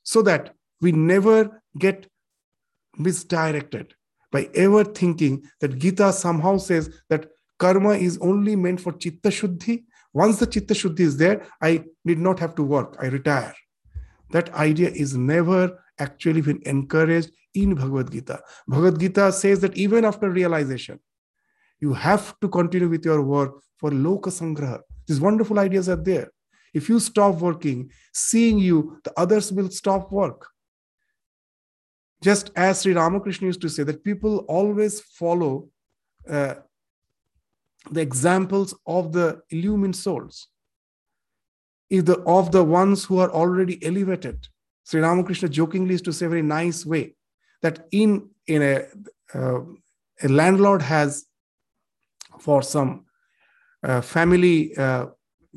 [0.02, 2.06] so that we never get
[2.96, 3.94] misdirected
[4.30, 7.26] by ever thinking that Gita somehow says that
[7.58, 9.84] karma is only meant for chitta shuddhi.
[10.12, 13.54] Once the chitta shuddhi is there, I need not have to work, I retire.
[14.30, 18.40] That idea is never actually been encouraged in Bhagavad Gita.
[18.66, 20.98] Bhagavad Gita says that even after realization,
[21.80, 24.80] you have to continue with your work for loka sangraha.
[25.06, 26.30] These wonderful ideas are there.
[26.72, 30.48] If you stop working, seeing you, the others will stop work.
[32.22, 35.68] Just as Sri Ramakrishna used to say, that people always follow
[36.28, 36.54] uh,
[37.90, 40.48] the examples of the illumined souls,
[41.90, 44.46] if the, of the ones who are already elevated.
[44.84, 47.16] Sri Ramakrishna jokingly used to say, very nice way,
[47.62, 48.84] that in, in a,
[49.34, 49.60] uh,
[50.22, 51.26] a landlord has
[52.40, 53.06] for some
[53.82, 55.06] uh, family uh,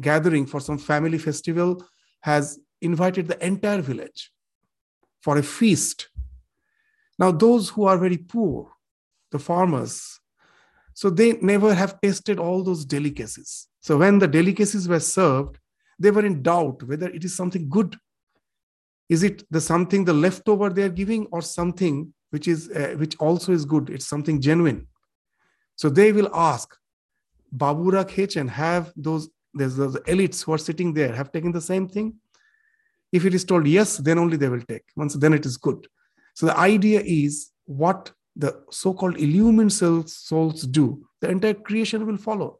[0.02, 1.86] gathering, for some family festival,
[2.22, 4.32] has invited the entire village
[5.22, 6.10] for a feast.
[7.18, 8.72] Now, those who are very poor,
[9.32, 10.20] the farmers,
[10.94, 13.68] so they never have tasted all those delicacies.
[13.82, 15.60] So when the delicacies were served,
[16.00, 17.98] they were in doubt whether it is something good.
[19.10, 23.16] Is it the something the leftover they are giving, or something which is uh, which
[23.18, 23.90] also is good?
[23.90, 24.88] It's something genuine.
[25.76, 26.76] So they will ask,
[27.56, 31.88] Babura and have those there's those elites who are sitting there have taken the same
[31.88, 32.16] thing.
[33.12, 34.84] If it is told yes, then only they will take.
[34.96, 35.88] Once then it is good.
[36.34, 42.60] So the idea is what the so-called illumined souls do, the entire creation will follow.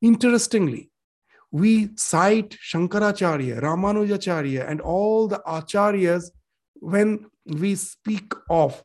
[0.00, 0.89] Interestingly,
[1.52, 6.30] we cite Shankaracharya, Ramanujacharya, and all the acharyas
[6.74, 8.82] when we speak of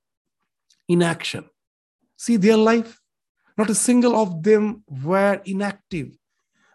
[0.88, 1.46] inaction.
[2.18, 3.00] See their life.
[3.58, 6.18] Not a single of them were inactive.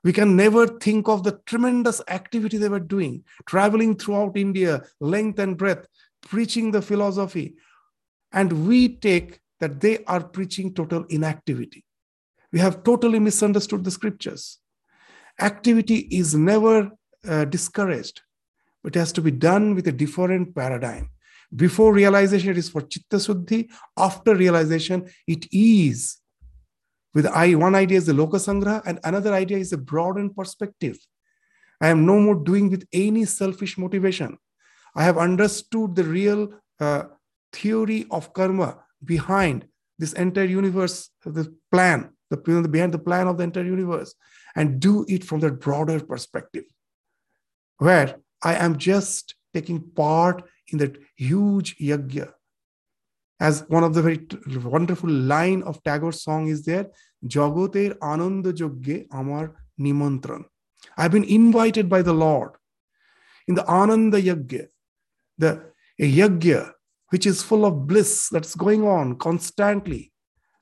[0.02, 5.38] We can never think of the tremendous activity they were doing, traveling throughout India, length
[5.38, 5.88] and breadth,
[6.22, 7.56] preaching the philosophy.
[8.32, 11.84] And we take that they are preaching total inactivity.
[12.50, 14.58] We have totally misunderstood the scriptures.
[15.40, 16.90] Activity is never
[17.28, 18.20] uh, discouraged,
[18.84, 21.10] it has to be done with a different paradigm.
[21.54, 23.68] Before realization, it is for chitta suddhi.
[23.96, 26.20] After realization, it is
[27.14, 30.96] with I, one idea is the lokasangra, and another idea is a broadened perspective.
[31.80, 34.38] I am no more doing with any selfish motivation.
[34.94, 37.04] I have understood the real uh,
[37.52, 39.66] theory of karma behind
[39.98, 44.14] this entire universe, the plan, the behind the plan of the entire universe,
[44.56, 46.64] and do it from that broader perspective,
[47.78, 52.32] where I am just taking part in that huge yajna
[53.40, 54.26] as one of the very
[54.62, 56.86] wonderful line of Tagore's song is there,
[57.26, 60.44] Jagoter Ananda Jogge Amar Nimantran.
[60.96, 62.52] I've been invited by the Lord
[63.48, 64.66] in the Ananda Yagya,
[65.38, 65.64] the
[65.98, 66.72] Yagya,
[67.08, 70.09] which is full of bliss that's going on constantly.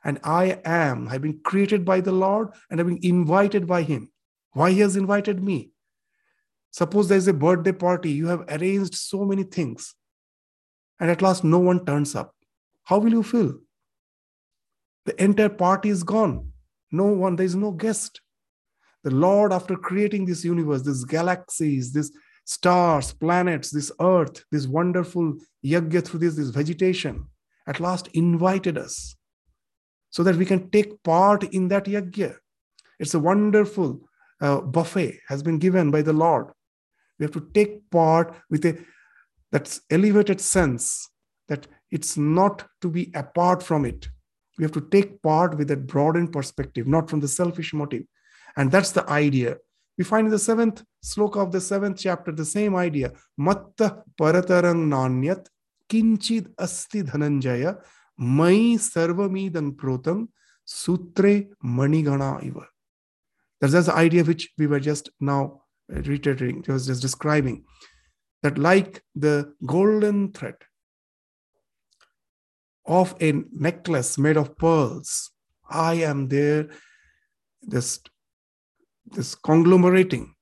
[0.09, 4.11] And I am, I've been created by the Lord and I've been invited by Him.
[4.53, 5.73] Why He has invited me?
[6.71, 9.95] Suppose there's a birthday party, you have arranged so many things,
[10.99, 12.35] and at last no one turns up
[12.89, 13.59] how will you feel?
[15.05, 16.53] The entire party is gone.
[16.91, 18.23] No one, there is no guest.
[19.05, 22.11] The Lord, after creating this universe, these galaxies, these
[22.47, 27.27] stars, planets, this earth, this wonderful yajna through this, this vegetation,
[27.67, 29.18] at last invited us
[30.11, 32.37] so that we can take part in that yajna.
[32.99, 34.01] It's a wonderful
[34.41, 36.49] uh, buffet has been given by the Lord.
[37.19, 38.79] We have to take part with a
[39.51, 41.09] that's elevated sense
[41.49, 44.09] that it's not to be apart from it.
[44.59, 48.03] We have to take part with that broadened perspective, not from the selfish motive.
[48.57, 49.57] And that's the idea.
[49.97, 53.13] We find in the seventh sloka of the seventh chapter the same idea.
[53.37, 55.47] Matta paratarang nanyat
[55.89, 57.83] kinchid asti dhananjaya
[58.19, 60.29] mai sarvamidan protam
[60.67, 62.67] sutre manigana iva.
[63.61, 67.65] That's, that's the idea which we were just now reiterating, was just describing.
[68.43, 70.57] That like the golden thread
[72.87, 75.31] of a necklace made of pearls,
[75.69, 76.69] I am there,
[77.63, 78.01] this,
[79.07, 80.35] this conglomerating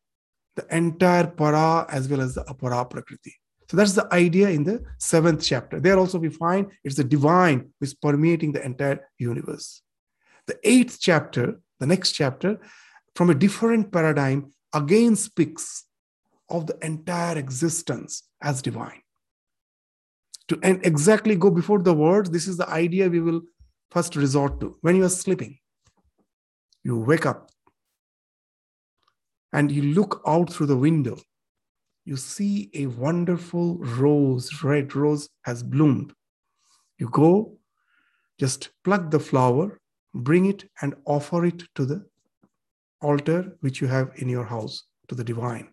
[0.57, 3.35] the entire para as well as the apara prakriti.
[3.71, 5.81] So that's the idea in the seventh chapter.
[5.81, 9.83] There also we find it's the divine who is permeating the entire universe.
[10.47, 12.61] The eighth chapter, the next chapter,
[13.17, 15.85] from a different paradigm, again speaks
[16.49, 19.03] of the entire existence as divine.
[20.49, 23.43] To and exactly go before the words, this is the idea we will
[23.91, 24.77] first resort to.
[24.81, 25.59] When you are sleeping,
[26.85, 27.51] you wake up
[29.53, 31.19] and you look out through the window
[32.07, 36.13] you see a wonderful rose, red rose has bloomed.
[36.99, 37.59] You go,
[38.39, 39.81] just pluck the flower,
[40.15, 42.07] bring it, and offer it to the
[43.03, 45.69] altar which you have in your house, to the divine.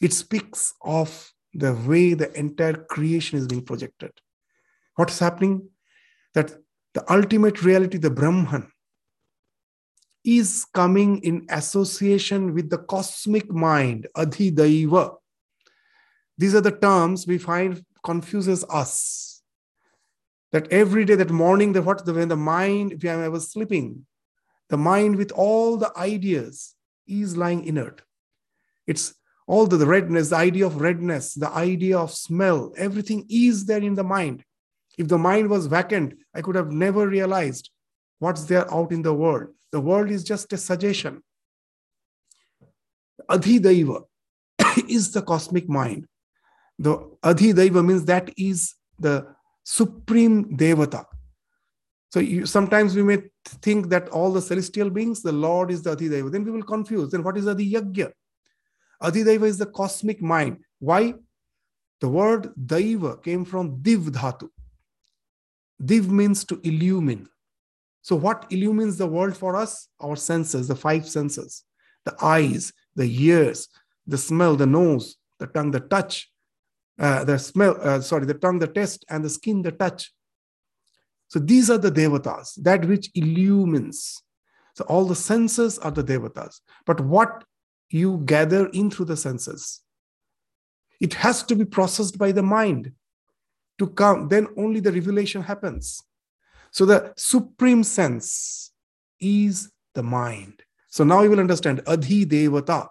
[0.00, 4.12] It speaks of the way the entire creation is being projected.
[4.96, 5.68] What's happening?
[6.34, 6.54] That
[6.94, 8.72] the ultimate reality, the Brahman,
[10.24, 15.16] is coming in association with the cosmic mind, adhidaiva.
[16.36, 19.42] These are the terms we find confuses us.
[20.52, 24.06] That every day, that morning, that what the when the mind, when I was sleeping,
[24.68, 26.74] the mind with all the ideas
[27.06, 28.02] is lying inert.
[28.86, 29.14] It's
[29.46, 33.82] all the, the redness, the idea of redness, the idea of smell, everything is there
[33.82, 34.44] in the mind.
[34.96, 37.70] If the mind was vacant, I could have never realized
[38.18, 39.48] what's there out in the world.
[39.72, 41.22] The world is just a suggestion.
[43.28, 44.02] Adhidaiva
[44.88, 46.06] is the cosmic mind.
[46.78, 49.26] The Adhidaiva means that is the
[49.64, 51.04] supreme Devata.
[52.12, 55.96] So you, sometimes we may think that all the celestial beings, the Lord is the
[55.96, 56.32] Adhidaiva.
[56.32, 57.10] Then we will confuse.
[57.10, 58.10] Then what is Adhiyagya?
[59.02, 60.58] Adhidaiva is the cosmic mind.
[60.80, 61.14] Why?
[62.00, 64.48] The word Daiva came from Div Dhatu.
[65.84, 67.28] Div means to illumine.
[68.02, 69.88] So, what illumines the world for us?
[70.00, 71.64] Our senses, the five senses
[72.06, 73.68] the eyes, the ears,
[74.06, 76.30] the smell, the nose, the tongue, the touch,
[76.98, 80.10] uh, the smell, uh, sorry, the tongue, the taste, and the skin, the touch.
[81.28, 84.22] So, these are the devatas, that which illumines.
[84.74, 86.60] So, all the senses are the devatas.
[86.86, 87.44] But what
[87.90, 89.82] you gather in through the senses,
[91.00, 92.92] it has to be processed by the mind
[93.78, 96.02] to come, then only the revelation happens.
[96.70, 98.72] So the supreme sense
[99.20, 100.62] is the mind.
[100.88, 102.88] So now you will understand Adhi Devata.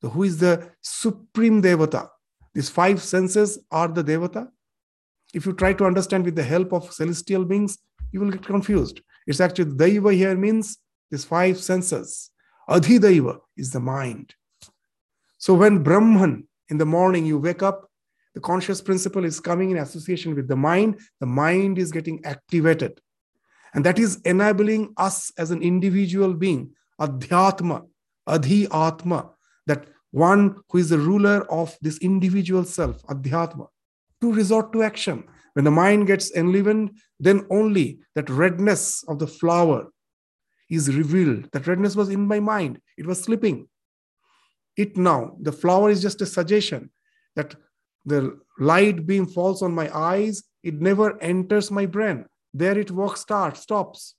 [0.00, 2.08] So who is the supreme Devata?
[2.54, 4.48] These five senses are the Devata.
[5.32, 7.78] If you try to understand with the help of celestial beings,
[8.12, 9.00] you will get confused.
[9.26, 10.78] It's actually Daiva here means
[11.10, 12.30] these five senses.
[12.68, 14.34] Adhi Daiva is the mind.
[15.38, 17.90] So when Brahman in the morning you wake up,
[18.34, 21.00] the conscious principle is coming in association with the mind.
[21.20, 23.00] The mind is getting activated.
[23.74, 27.86] And that is enabling us as an individual being, adhyatma,
[28.28, 29.30] adhi atma,
[29.66, 33.66] that one who is the ruler of this individual self, adhyatma,
[34.20, 35.24] to resort to action.
[35.54, 39.88] When the mind gets enlivened, then only that redness of the flower
[40.70, 41.48] is revealed.
[41.52, 43.68] That redness was in my mind, it was slipping.
[44.76, 46.90] It now, the flower is just a suggestion
[47.36, 47.54] that
[48.04, 52.26] the light beam falls on my eyes, it never enters my brain.
[52.52, 54.14] There it works starts, stops.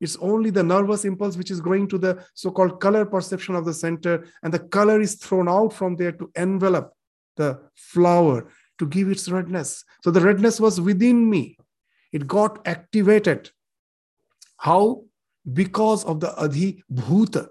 [0.00, 3.64] It's only the nervous impulse which is going to the so called color perception of
[3.64, 6.92] the center, and the color is thrown out from there to envelop
[7.36, 9.84] the flower to give its redness.
[10.02, 11.58] So the redness was within me,
[12.12, 13.50] it got activated.
[14.56, 15.04] How?
[15.52, 17.48] Because of the adhi bhuta,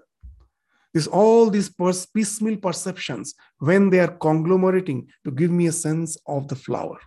[0.98, 1.70] this all these
[2.12, 6.98] piecemeal perceptions when they are conglomerating to give me a sense of the flower.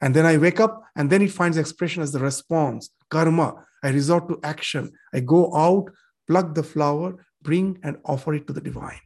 [0.00, 3.48] And then i wake up and then it finds expression as the response karma.
[3.84, 4.90] I resort to action.
[5.12, 5.84] I go out
[6.26, 9.04] pluck the flower bring and offer it to the divine.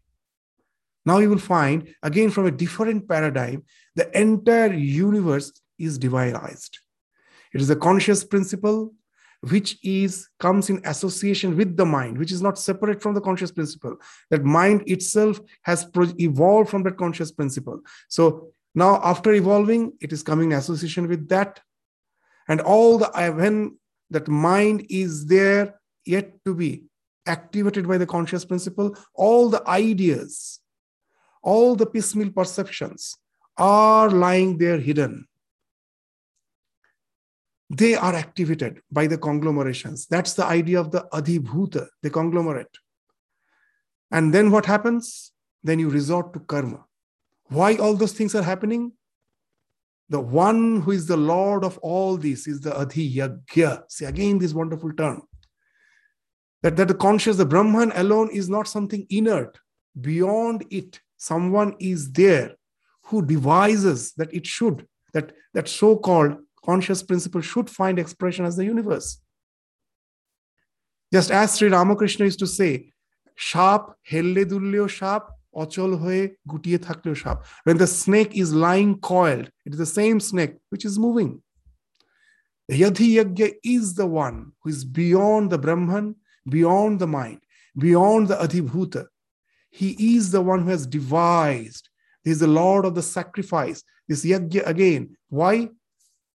[1.04, 6.70] Now you will find again from a different paradigm the entire universe is divinized.
[7.52, 8.94] It is a conscious principle
[9.42, 13.52] which is comes in association with the mind which is not separate from the conscious
[13.52, 13.96] principle.
[14.30, 17.80] That mind itself has evolved from that conscious principle.
[18.08, 21.60] So now after evolving it is coming in association with that.
[22.48, 23.78] And all the when
[24.10, 26.84] that mind is there yet to be
[27.26, 30.60] activated by the conscious principle all the ideas
[31.42, 33.16] all the piecemeal perceptions
[33.58, 35.27] are lying there hidden
[37.70, 40.06] they are activated by the conglomerations.
[40.06, 42.78] That's the idea of the adhibhuta, the conglomerate.
[44.10, 45.32] And then what happens?
[45.62, 46.84] Then you resort to karma.
[47.44, 48.92] Why all those things are happening?
[50.08, 53.82] The one who is the Lord of all this is the adhiyagya.
[53.88, 55.22] See again this wonderful term.
[56.62, 59.58] That, that the conscious, the Brahman alone is not something inert.
[60.00, 62.54] Beyond it, someone is there
[63.04, 66.36] who devises that it should, that, that so-called
[66.67, 69.19] conscious principle should find expression as the universe.
[71.11, 72.93] Just as Sri Ramakrishna used to say,
[73.49, 73.81] সাপ
[74.11, 75.23] হেললে দুললেও সাপ
[75.61, 80.19] অচল হয়ে গুটিয়ে থাকলেও সাপ when the snake is lying coiled it is the same
[80.29, 81.31] snake which is moving
[82.69, 86.05] the yadhi yagya is the one who is beyond the brahman
[86.55, 87.41] beyond the mind
[87.85, 89.03] beyond the adhibhuta
[89.79, 91.85] he is the one who has devised
[92.23, 93.79] he is the lord of the sacrifice
[94.09, 95.03] this yagya again
[95.39, 95.53] why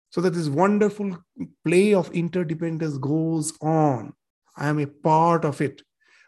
[0.10, 1.18] So that this wonderful
[1.66, 4.14] play of interdependence goes on
[4.58, 5.82] i am a part of it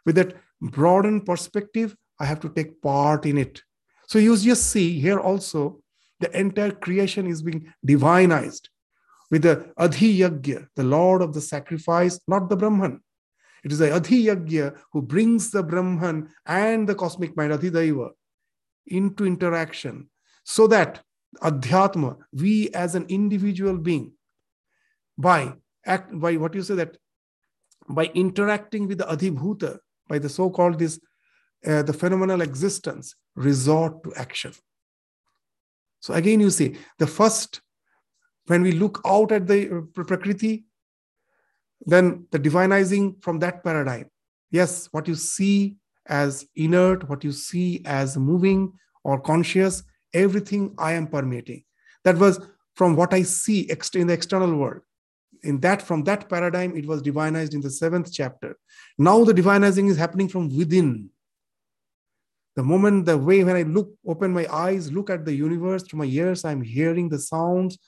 [0.06, 3.62] with that broadened perspective, I have to take part in it.
[4.08, 5.82] So you just see here also
[6.20, 8.68] the entire creation is being divinized
[9.32, 13.02] with the Adhi Yagya, the Lord of the sacrifice, not the Brahman.
[13.64, 18.10] It is the Adhi Yagya who brings the Brahman and the cosmic mind, Adhidaiva,
[18.88, 20.10] into interaction
[20.44, 21.02] so that
[21.40, 24.14] Adhyatma, we as an individual being,
[25.18, 25.54] by
[25.86, 26.98] act by what you say that
[27.90, 31.00] by interacting with the Adhibhuta, by the so-called this
[31.66, 34.52] uh, the phenomenal existence resort to action.
[36.00, 37.62] So again you see the first
[38.48, 40.66] when we look out at the uh, prakriti
[41.86, 44.10] then the divinizing from that paradigm.
[44.52, 45.78] Yes what you see
[46.08, 48.74] as inert what you see as moving
[49.04, 51.64] or conscious everything i am permeating
[52.04, 52.40] that was
[52.76, 53.62] from what i see
[53.94, 54.82] in the external world.
[55.44, 58.58] In that from that paradigm it was divinized in the seventh chapter.
[58.98, 61.10] Now the divinizing is happening from within.
[62.56, 66.00] The moment the way when i look open my eyes look at the universe through
[66.00, 67.80] my ears i'm hearing the sounds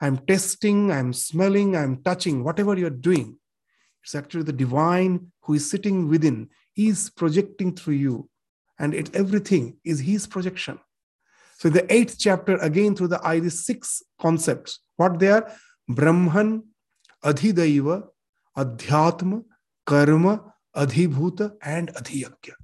[0.00, 3.38] i'm testing i'm smelling i'm touching whatever you're doing
[4.02, 8.28] it's actually the divine who is sitting within is projecting through you.
[8.78, 10.78] And it everything is his projection
[11.60, 15.44] so the eighth chapter again through the eye six concepts what they are
[15.88, 16.50] brahman
[17.24, 18.04] adhidaiva,
[18.56, 19.44] adhyatma,
[19.86, 22.54] karma, adhibhuta, and adhiyagya.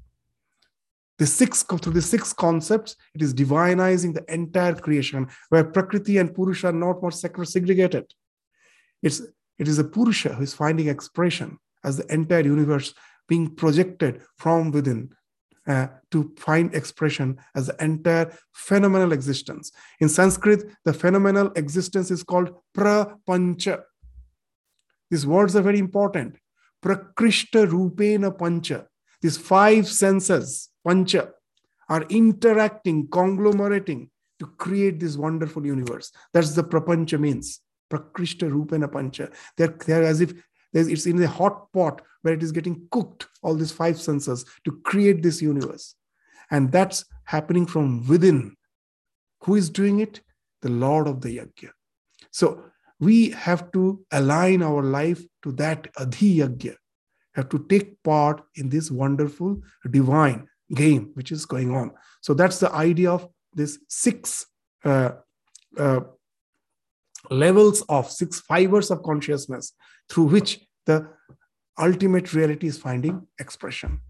[1.18, 6.34] The six through the six concepts, it is divinizing the entire creation, where Prakriti and
[6.34, 8.12] Purusha are not more segregated.
[9.02, 9.22] It's
[9.58, 12.92] it is the Purusha who is finding expression as the entire universe
[13.28, 15.10] being projected from within
[15.66, 19.72] uh, to find expression as the entire phenomenal existence.
[20.00, 23.82] In Sanskrit, the phenomenal existence is called prapancha.
[25.10, 26.36] These words are very important.
[26.84, 28.86] Prakrishta Rupena Pancha.
[29.22, 31.30] These five senses, Pancha,
[31.88, 36.12] are interacting, conglomerating to create this wonderful universe.
[36.32, 37.60] That's the Prapancha means.
[37.90, 39.30] Prakrishta Rupena Pancha.
[39.56, 40.34] They're, they're as if
[40.72, 44.72] it's in a hot pot where it is getting cooked, all these five senses, to
[44.84, 45.94] create this universe.
[46.50, 48.56] And that's happening from within.
[49.44, 50.20] Who is doing it?
[50.62, 51.70] The Lord of the Yajna.
[52.30, 52.64] So
[52.98, 56.74] we have to align our life to that adhiyagya,
[57.34, 59.60] have to take part in this wonderful
[59.90, 61.92] divine game which is going on.
[62.22, 64.46] So that's the idea of this six
[64.84, 65.10] uh,
[65.76, 66.00] uh,
[67.30, 69.72] levels of six fibers of consciousness
[70.08, 71.08] through which the
[71.78, 74.00] ultimate reality is finding expression.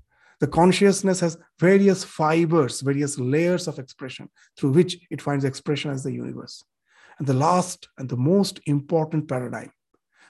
[0.40, 6.02] The consciousness has various fibers, various layers of expression through which it finds expression as
[6.02, 6.62] the universe.
[7.18, 9.72] And the last and the most important paradigm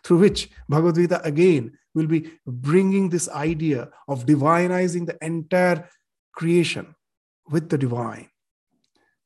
[0.05, 5.89] through which Bhagavad Gita again will be bringing this idea of divinizing the entire
[6.33, 6.95] creation
[7.51, 8.29] with the divine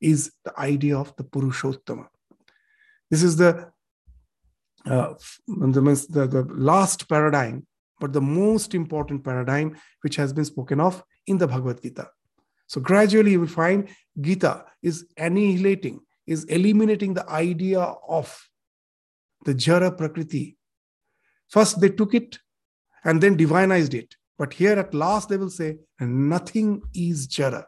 [0.00, 2.06] is the idea of the Purushottama.
[3.10, 3.70] This is the,
[4.86, 5.14] uh,
[5.46, 7.66] the, the, the last paradigm,
[7.98, 12.08] but the most important paradigm which has been spoken of in the Bhagavad Gita.
[12.66, 13.88] So gradually you will find
[14.20, 16.00] Gita is annihilating
[16.30, 18.48] is eliminating the idea of
[19.44, 20.56] the Jara Prakriti.
[21.48, 22.38] First, they took it
[23.04, 24.14] and then divinized it.
[24.38, 27.66] But here at last, they will say, nothing is Jara.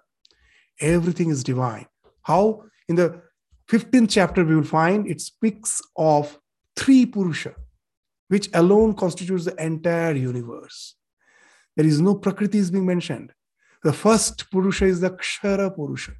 [0.80, 1.86] Everything is divine.
[2.22, 2.62] How?
[2.88, 3.22] In the
[3.72, 6.38] 15th chapter, we will find it speaks of
[6.76, 7.54] three Purusha,
[8.28, 10.94] which alone constitutes the entire universe.
[11.74, 13.32] There is no Prakriti is being mentioned.
[13.82, 16.12] The first Purusha is the Kshara Purusha.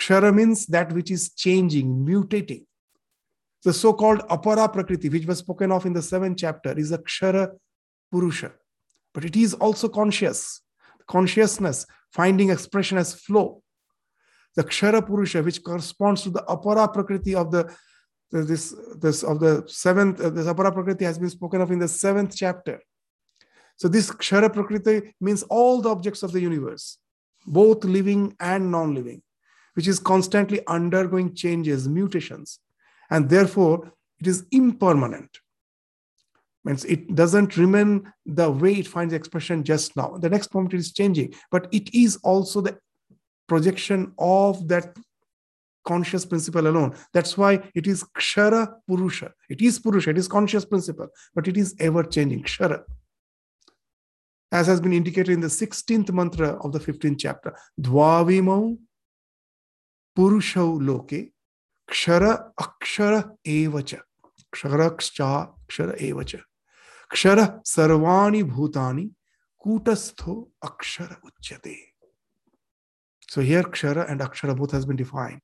[0.00, 2.66] Kshara means that which is changing, mutating.
[3.64, 7.48] the so-called apara prakriti, which was spoken of in the seventh chapter, is a kshara
[8.10, 8.52] purusha.
[9.14, 10.62] But it is also conscious,
[11.06, 13.61] consciousness, finding expression as flow.
[14.56, 17.74] The kshara purusha, which corresponds to the apara prakriti of the
[18.30, 21.88] this this of the seventh uh, this apara prakriti has been spoken of in the
[21.88, 22.80] seventh chapter.
[23.76, 26.98] So this kshara prakriti means all the objects of the universe
[27.46, 29.22] both living and non-living
[29.74, 32.58] which is constantly undergoing changes mutations
[33.10, 35.38] and therefore it is impermanent.
[36.64, 40.16] Means it doesn't remain the way it finds expression just now.
[40.18, 42.78] The next moment it is changing but it is also the
[43.48, 44.96] projection of that
[45.84, 46.94] conscious principle alone.
[47.12, 49.32] That's why it is Kshara Purusha.
[49.48, 52.42] It is Purusha, it is conscious principle, but it is ever changing.
[52.44, 52.82] Kshara.
[54.50, 57.56] As has been indicated in the 16th mantra of the 15th chapter.
[57.80, 58.78] Dvavimau
[60.16, 61.32] Purushau Loke
[61.90, 64.00] Kshara Akshara Evacha.
[64.54, 66.42] Kshara Ksha Kshara Evacha.
[67.12, 69.10] Kshara Sarvani Bhutani
[69.64, 71.91] Kutastho Akshara Uchyate.
[73.32, 75.40] So here Kshara and Akshara both has been defined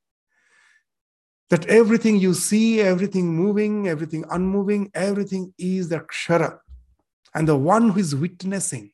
[1.48, 6.58] that everything you see, everything moving, everything unmoving, everything is the kshara.
[7.34, 8.90] And the one who is witnessing,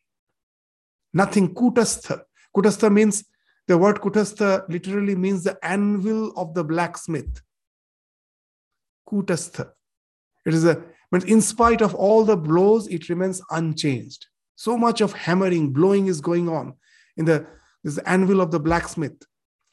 [1.12, 2.22] nothing kutastha.
[2.57, 3.24] Kutastha means,
[3.66, 7.42] the word kutastha literally means the anvil of the blacksmith.
[9.11, 9.72] Kutastha.
[10.47, 10.80] It is a,
[11.11, 14.28] but in spite of all the blows, it remains unchanged.
[14.55, 16.74] So much of hammering, blowing is going on
[17.16, 17.45] in the
[17.85, 19.22] this anvil of the blacksmith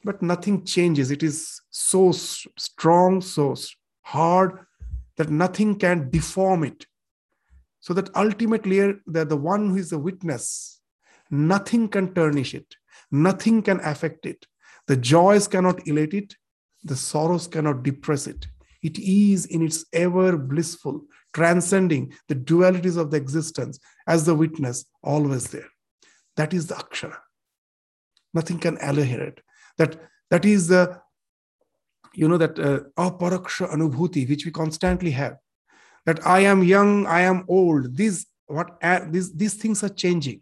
[0.04, 1.10] but nothing changes.
[1.10, 3.54] It is so strong, so
[4.02, 4.58] hard
[5.16, 6.86] that nothing can deform it.
[7.80, 10.80] So that ultimately, the, the one who is the witness,
[11.30, 12.76] nothing can tarnish it,
[13.10, 14.46] nothing can affect it.
[14.86, 16.34] The joys cannot elate it,
[16.84, 18.46] the sorrows cannot depress it.
[18.82, 21.02] It is in its ever blissful,
[21.32, 25.68] transcending the dualities of the existence as the witness, always there.
[26.36, 27.16] That is the Akshara.
[28.34, 29.40] Nothing can annihilate
[29.78, 29.96] that
[30.30, 31.00] that is the
[32.14, 35.36] you know that uh, aparoksha anubhuti which we constantly have.
[36.06, 37.96] That i am young i am old.
[37.96, 40.40] These what uh, these these things are changing.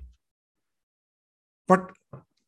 [1.69, 1.91] But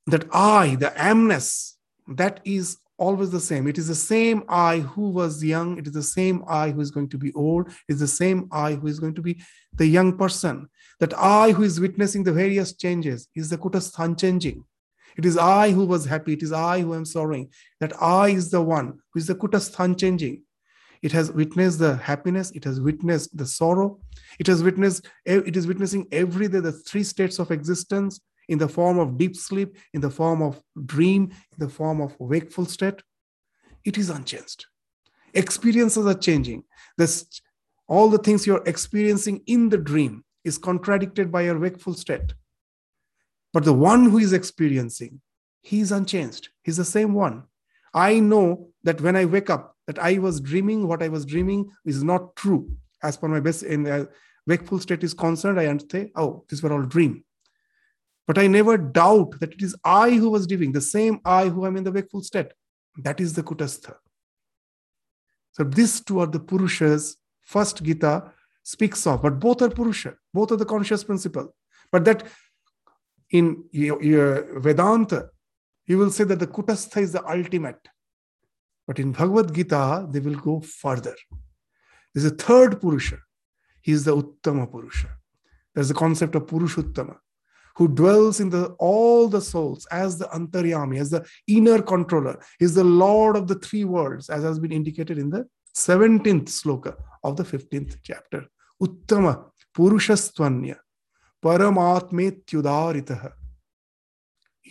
[0.06, 1.74] that i the amness
[2.08, 3.66] that is always the same.
[3.66, 5.78] It is the same i who was young.
[5.78, 7.68] It is the same i who is going to be old.
[7.68, 9.40] It is the same i who is going to be
[9.74, 10.68] the young person.
[11.00, 14.64] That i who is witnessing the various changes is the kutasth changing.
[15.16, 16.34] It is I who was happy.
[16.34, 17.50] It is I who am sorrowing.
[17.80, 20.42] That I is the one who is the kutasthan changing.
[21.02, 22.52] It has witnessed the happiness.
[22.52, 23.98] It has witnessed the sorrow.
[24.38, 25.06] It has witnessed.
[25.26, 29.18] Eh, it is witnessing every day the three states of existence in the form of
[29.18, 33.02] deep sleep, in the form of dream, in the form of wakeful state.
[33.84, 34.66] It is unchanged.
[35.34, 36.64] Experiences are changing.
[36.98, 37.26] This,
[37.88, 42.34] all the things you're experiencing in the dream is contradicted by your wakeful state.
[43.52, 45.20] But the one who is experiencing,
[45.62, 46.48] he is unchanged.
[46.62, 47.44] He's the same one.
[47.94, 51.70] I know that when I wake up, that I was dreaming, what I was dreaming
[51.84, 52.70] is not true.
[53.02, 54.06] As per my best in uh,
[54.46, 57.24] wakeful state is concerned, I understand, oh, these were all dream.
[58.26, 61.66] But I never doubt that it is I who was dreaming, the same I who
[61.66, 62.52] am in the wakeful state.
[62.96, 63.96] That is the Kutastha.
[65.52, 67.16] So these two are the Purushas.
[67.42, 68.32] First Gita
[68.62, 71.54] speaks of, but both are Purusha, both are the conscious principle.
[71.90, 72.24] But that
[73.32, 75.30] in Vedanta,
[75.86, 77.88] you will say that the Kutastha is the ultimate.
[78.86, 81.16] But in Bhagavad Gita, they will go further.
[82.14, 83.18] There's a third Purusha.
[83.80, 85.08] He is the Uttama Purusha.
[85.74, 87.16] There's the concept of Purushottama,
[87.76, 92.38] who dwells in the, all the souls as the Antaryami, as the inner controller.
[92.58, 96.96] He's the Lord of the three worlds, as has been indicated in the 17th sloka
[97.24, 98.44] of the 15th chapter.
[98.82, 100.76] Uttama Purushastvanya
[101.43, 103.27] परमात्मेत्युदारितः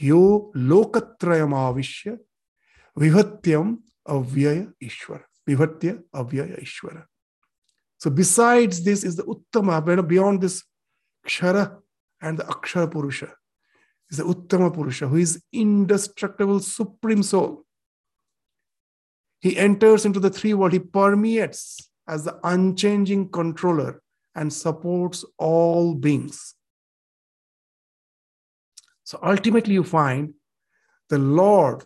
[0.02, 2.16] यो लोकत्रयमाविश्य
[2.98, 3.76] विभत्यम
[4.16, 7.02] अव्यय ईश्वर विभत्य अव्यय ईश्वर
[7.98, 10.62] So besides this is the Uttama, beyond this
[11.26, 11.78] Kshara
[12.20, 13.32] and the Akshara Purusha,
[14.10, 17.64] is the Uttama Purusha, who is indestructible supreme soul.
[19.40, 24.02] He enters into the three world, he permeates as the unchanging controller
[24.34, 26.54] and supports all beings.
[29.11, 30.33] So ultimately, you find
[31.09, 31.83] the Lord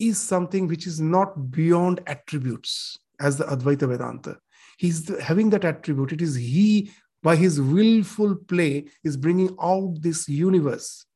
[0.00, 4.36] is something which is not beyond attributes, as the Advaita Vedanta.
[4.76, 6.10] He's having that attribute.
[6.10, 6.90] It is He,
[7.22, 11.06] by His willful play, is bringing out this universe.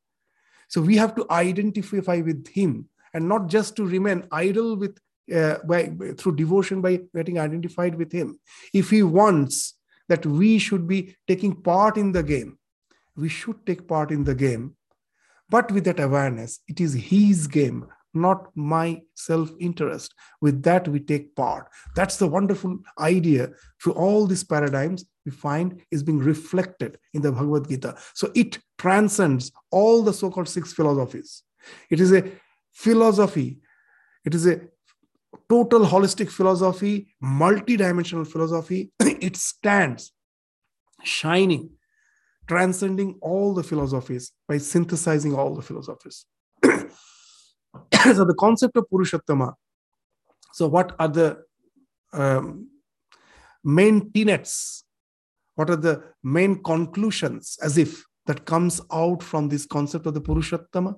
[0.69, 4.97] So we have to identify with Him and not just to remain idle with
[5.35, 8.37] uh, by through devotion by getting identified with him
[8.73, 9.75] if he wants
[10.09, 12.57] that we should be taking part in the game
[13.15, 14.75] we should take part in the game
[15.55, 20.99] but with that awareness it is his game not my self interest with that we
[20.99, 21.67] take part.
[21.95, 23.49] That's the wonderful idea.
[23.81, 27.95] Through all these paradigms we find is being reflected in the bhagavad gita.
[28.13, 31.43] So it transcends all the so called six philosophies.
[31.89, 32.31] It is a
[32.73, 33.59] philosophy.
[34.25, 34.61] It is a
[35.49, 38.91] total holistic philosophy, multi-dimensional philosophy.
[38.99, 40.11] it stands
[41.03, 41.71] shining,
[42.51, 46.25] transcending all the philosophies by synthesizing all the philosophies.
[46.65, 49.53] so the concept of Purushottama.
[50.51, 51.43] So what are the
[52.11, 52.67] um,
[53.63, 54.83] main tenets?
[55.55, 60.21] What are the main conclusions as if that comes out from this concept of the
[60.21, 60.95] Purushottama?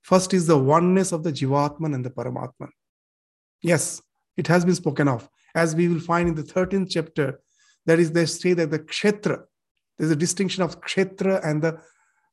[0.00, 2.70] First is the oneness of the Jivatman and the Paramatman.
[3.60, 4.00] Yes,
[4.38, 5.28] it has been spoken of.
[5.54, 7.40] As we will find in the 13th chapter,
[7.84, 9.42] that is, they say that the kshetra,
[9.98, 11.78] there's a distinction of kshetra and the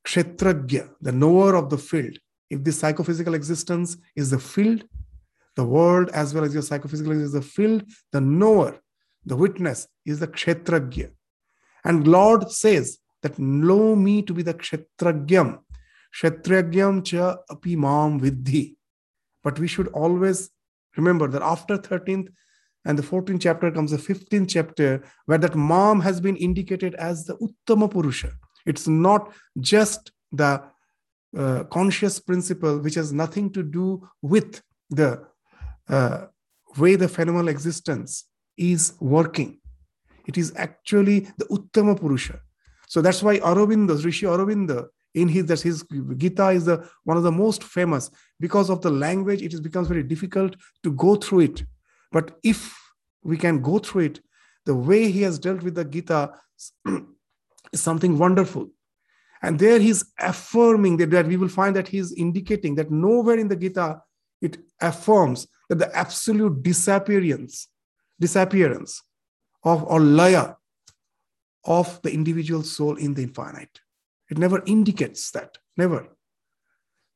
[0.06, 2.18] kshetragya, the knower of the field.
[2.50, 4.84] If the psychophysical existence is the field,
[5.56, 8.78] the world as well as your psychophysical is the field, the knower,
[9.26, 11.12] the witness is the kshetragya.
[11.84, 15.60] And Lord says that know me to be the kshetragyam.
[16.16, 18.76] Kshetragyam cha api mam vidhi.
[19.44, 20.52] But we should always
[20.98, 22.30] Remember that after 13th
[22.86, 27.26] and the 14th chapter comes the 15th chapter where that mom has been indicated as
[27.26, 28.32] the Uttama Purusha.
[28.66, 30.64] It's not just the
[31.36, 35.26] uh, conscious principle which has nothing to do with the
[35.90, 36.26] uh,
[36.78, 38.26] way the phenomenal existence
[38.58, 39.60] is working.
[40.28, 42.40] It is actually the Uttama Purusha.
[42.88, 45.84] So that's why Aurobindo, Rishi Aurobindo, in his that his
[46.18, 50.04] gita is the one of the most famous because of the language it becomes very
[50.04, 51.64] difficult to go through it
[52.12, 52.76] but if
[53.24, 54.20] we can go through it
[54.66, 56.32] the way he has dealt with the gita
[57.74, 58.70] is something wonderful
[59.42, 63.48] and there he's affirming that, that we will find that he's indicating that nowhere in
[63.48, 64.02] the gita
[64.42, 67.68] it affirms that the absolute disappearance
[68.20, 69.02] disappearance
[69.64, 70.54] of or laya
[71.66, 73.82] of the individual soul in the infinite
[74.30, 75.58] it never indicates that.
[75.78, 76.08] Never.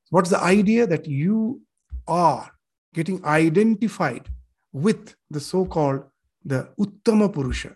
[0.10, 1.62] What's the idea that you
[2.08, 2.52] are
[2.94, 4.28] getting identified
[4.72, 6.04] with the so-called
[6.46, 7.76] the Uttama Purusha.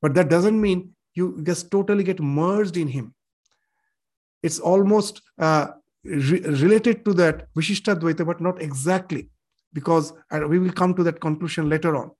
[0.00, 3.14] But that doesn't mean you just totally get merged in him.
[4.42, 5.68] It's almost uh,
[6.04, 9.30] re- related to that Vishishtadvaita, but not exactly,
[9.72, 10.12] because
[10.48, 12.12] we will come to that conclusion later on.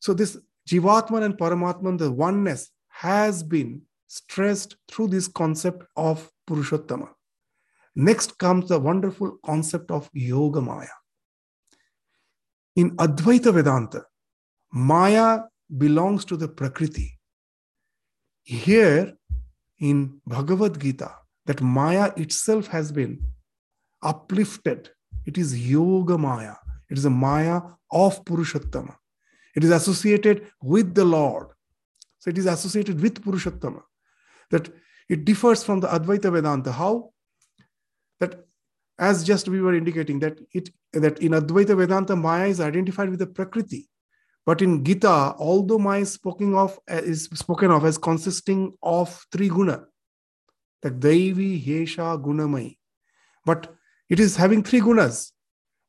[0.00, 0.36] So this
[0.68, 7.08] Jivatman and Paramatman, the oneness, has been stressed through this concept of Purushottama.
[7.96, 10.86] Next comes the wonderful concept of Yoga Maya.
[12.76, 14.04] In Advaita Vedanta,
[14.72, 15.40] Maya
[15.76, 17.18] belongs to the Prakriti.
[18.44, 19.12] Here
[19.78, 21.14] in Bhagavad Gita,
[21.46, 23.22] that Maya itself has been
[24.02, 24.90] uplifted.
[25.26, 26.54] It is Yoga Maya.
[26.90, 27.60] It is a Maya
[27.90, 28.96] of Purushottama.
[29.54, 31.48] It is associated with the Lord.
[32.18, 33.82] So it is associated with Purushottama
[34.50, 34.68] that
[35.08, 36.72] it differs from the Advaita Vedanta.
[36.72, 37.12] How?
[38.20, 38.46] That
[38.98, 43.18] as just we were indicating that it that in Advaita Vedanta Maya is identified with
[43.18, 43.88] the Prakriti,
[44.44, 49.24] but in Gita, although Maya is spoken of eh, is spoken of as consisting of
[49.32, 49.84] three guna,
[50.82, 52.76] the Devi, Hesha, Gunamai,
[53.44, 53.74] but
[54.08, 55.32] it is having three gunas.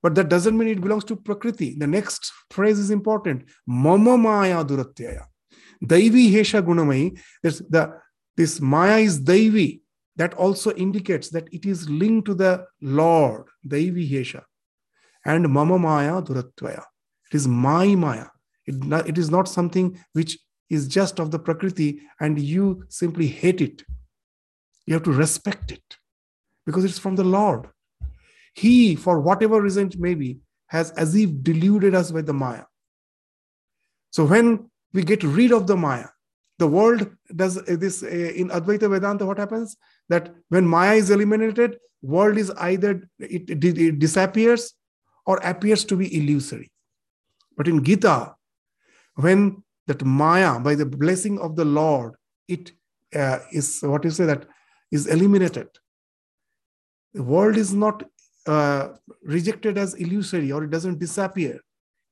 [0.01, 1.75] But that doesn't mean it belongs to Prakriti.
[1.77, 3.43] The next phrase is important.
[3.65, 5.25] Mama Maya Duratyaya.
[5.85, 7.17] Devi Hesha Gunamai.
[7.41, 7.99] There's the
[8.35, 9.82] this Maya is Devi.
[10.15, 14.43] That also indicates that it is linked to the Lord, Devi Hesha.
[15.25, 16.83] And Mama Maya Duratyaya.
[17.31, 18.27] It is my Maya.
[18.67, 20.37] It, not, it is not something which
[20.69, 23.83] is just of the Prakriti and you simply hate it.
[24.85, 25.97] You have to respect it
[26.65, 27.69] because it's from the Lord.
[28.53, 32.63] He, for whatever reason it may be, has as if deluded us with the Maya.
[34.11, 36.07] So when we get rid of the Maya,
[36.59, 39.25] the world does this uh, in Advaita Vedanta.
[39.25, 39.75] What happens
[40.09, 44.73] that when Maya is eliminated, world is either it, it, it disappears
[45.25, 46.71] or appears to be illusory.
[47.55, 48.35] But in Gita,
[49.15, 52.13] when that Maya, by the blessing of the Lord,
[52.47, 52.71] it
[53.15, 54.45] uh, is what you say that
[54.91, 55.67] is eliminated.
[57.13, 58.03] The world is not
[58.47, 58.89] uh,
[59.23, 61.59] rejected as illusory or it doesn't disappear.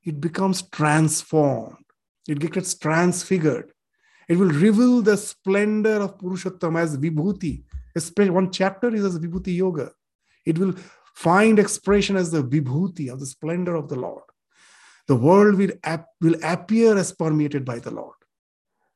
[0.04, 1.84] It becomes transformed.
[2.28, 3.72] It gets transfigured.
[4.28, 7.64] It will reveal the splendor of Purushottam as Vibhuti.
[7.94, 9.92] Especially one chapter is as Vibhuti Yoga.
[10.44, 10.74] It will
[11.14, 14.24] find expression as the vibhuti of the splendor of the Lord.
[15.08, 18.14] The world will, ap- will appear as permeated by the Lord.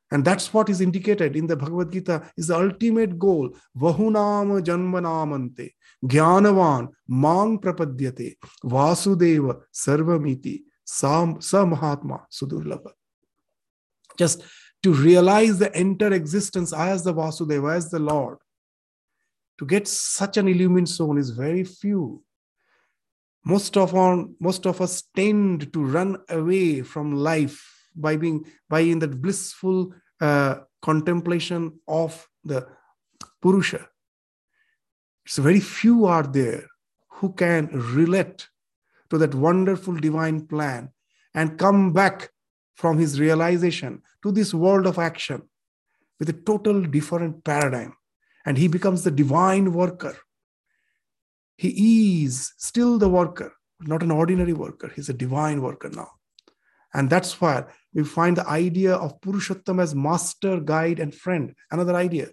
[0.09, 3.49] And that's what is indicated in the Bhagavad Gita is the ultimate goal.
[3.77, 5.71] Vahunam janmanamante
[6.03, 11.39] jnanavan mang prapadyate vasudeva sarvamiti sam
[11.69, 12.91] mahatma sudurlabha.
[14.17, 14.43] Just
[14.83, 18.37] to realize the entire existence as the Vasudeva, as the Lord,
[19.59, 22.23] to get such an illumined soul is very few.
[23.43, 28.81] Most of, on, most of us tend to run away from life by being by
[28.81, 32.67] in that blissful uh, contemplation of the
[33.41, 33.87] Purusha.
[35.25, 36.65] So very few are there
[37.09, 38.47] who can relate
[39.09, 40.89] to that wonderful divine plan
[41.33, 42.29] and come back
[42.75, 45.41] from his realization to this world of action
[46.19, 47.95] with a total different paradigm.
[48.47, 50.17] And he becomes the divine worker.
[51.57, 54.91] He is still the worker, not an ordinary worker.
[54.95, 56.11] He's a divine worker now.
[56.93, 61.53] And that's why we find the idea of Purushottam as master, guide, and friend.
[61.71, 62.29] Another idea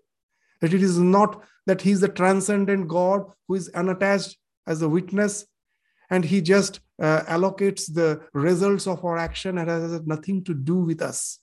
[0.60, 4.38] that it is not that he's the transcendent God who is unattached
[4.68, 5.44] as a witness
[6.10, 10.76] and he just uh, allocates the results of our action and has nothing to do
[10.76, 11.40] with us.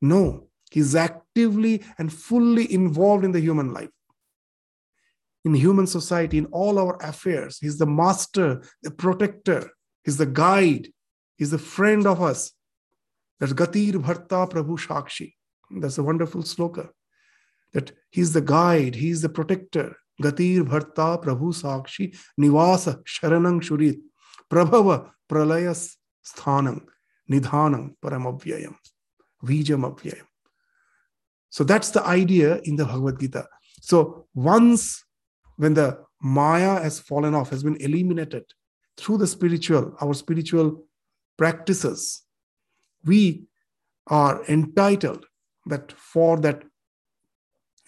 [0.00, 3.90] No, he's actively and fully involved in the human life.
[5.44, 9.70] In human society, in all our affairs, he's the master, the protector,
[10.04, 10.88] he's the guide,
[11.36, 12.52] he's the friend of us.
[13.40, 15.34] That's Gatir Bharta Prabhu Shakshi.
[15.70, 16.90] That's a wonderful sloka.
[17.72, 19.96] That he's the guide, he's the protector.
[20.20, 24.00] Gatir Bharta Prabhu Sakshi Nivasa Sharanang Shurit
[24.50, 25.94] Prabhava Pralayas
[26.26, 26.86] Sthanam
[27.30, 28.74] Nidhanam Paramabhyayam
[29.44, 30.24] Vijam Abhyayam.
[31.50, 33.46] So that's the idea in the Bhagavad Gita.
[33.80, 35.04] So once
[35.56, 38.44] when the Maya has fallen off, has been eliminated
[38.96, 40.84] through the spiritual, our spiritual
[41.36, 42.24] practices,
[43.04, 43.44] we
[44.08, 45.26] are entitled
[45.66, 46.64] that for that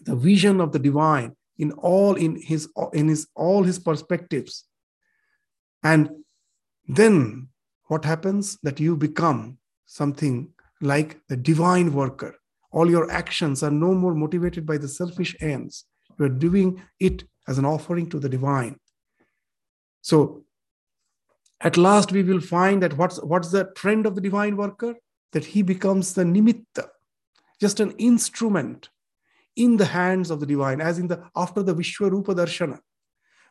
[0.04, 4.64] the vision of the divine in all in his in his all his perspectives.
[5.82, 6.11] And
[6.86, 7.48] then
[7.86, 8.58] what happens?
[8.62, 10.50] That you become something
[10.80, 12.34] like the divine worker
[12.71, 15.85] all your actions are no more motivated by the selfish ends.
[16.18, 18.79] You are doing it as an offering to the divine.
[20.03, 20.45] So
[21.61, 24.95] at last we will find that what's what's the trend of the divine worker?
[25.33, 26.89] That he becomes the nimitta
[27.61, 28.89] just an instrument
[29.55, 32.79] in the hands of the divine as in the after the vishwarupa darshana.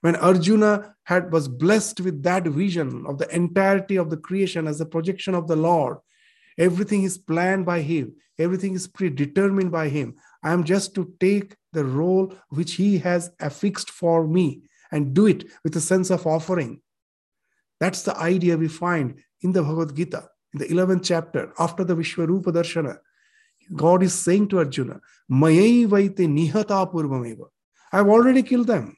[0.02, 4.82] When arjuna had was blessed with that vision of the entirety of the creation as
[4.82, 5.98] a projection of the lord
[6.68, 11.56] everything is planned by him everything is predetermined by him i am just to take
[11.74, 16.28] the role which he has affixed for me and do it with a sense of
[16.28, 16.80] offering
[17.80, 21.96] that's the idea we find in the bhagavad gita in the 11th chapter after the
[21.96, 22.98] vishwarupa darshana
[23.76, 25.00] God is saying to Arjuna,
[25.32, 27.46] Mayai nihata purvameva.
[27.92, 28.98] I've already killed them.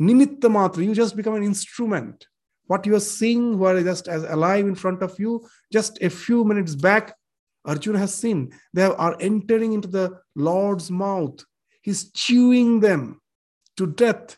[0.00, 2.26] Nimitta matra, you just become an instrument.
[2.68, 6.44] What you are seeing were just as alive in front of you, just a few
[6.44, 7.16] minutes back,
[7.64, 8.52] Arjuna has seen.
[8.72, 11.44] They are entering into the Lord's mouth.
[11.82, 13.20] He's chewing them
[13.78, 14.36] to death.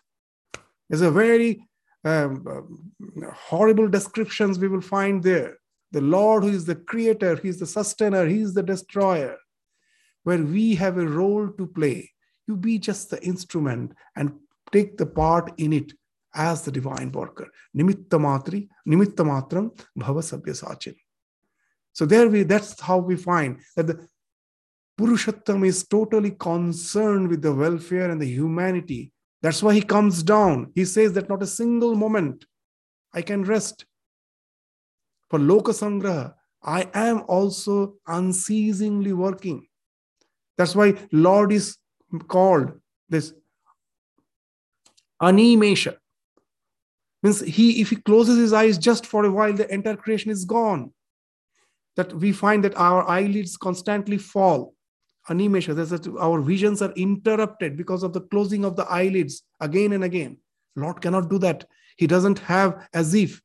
[0.89, 1.69] There's a very
[2.05, 5.59] um, uh, horrible descriptions we will find there
[5.93, 9.37] the Lord, who is the creator, He is the sustainer, He is the destroyer,
[10.23, 12.13] where we have a role to play.
[12.47, 14.35] You be just the instrument and
[14.71, 15.93] take the part in it
[16.35, 17.49] as the divine worker.
[17.77, 19.25] Nimitta matri, nimitta
[19.99, 20.95] bhava sabya sachin.
[21.93, 24.07] So there we that's how we find that the
[24.99, 29.13] Purushottam is totally concerned with the welfare and the humanity.
[29.43, 30.73] That's why he comes down.
[30.75, 32.45] He says that not a single moment
[33.15, 33.87] I can rest
[35.31, 39.67] for Lokasangraha, I am also unceasingly working.
[40.59, 41.79] That's why Lord is
[42.29, 42.73] called
[43.09, 43.33] this
[45.23, 45.97] animesha.
[47.23, 50.45] Means he, if he closes his eyes just for a while, the entire creation is
[50.45, 50.93] gone.
[51.97, 54.75] That we find that our eyelids constantly fall.
[55.29, 60.03] Animesha, that our visions are interrupted because of the closing of the eyelids again and
[60.05, 60.39] again.
[60.77, 61.67] Lord cannot do that.
[61.97, 63.41] He doesn't have as if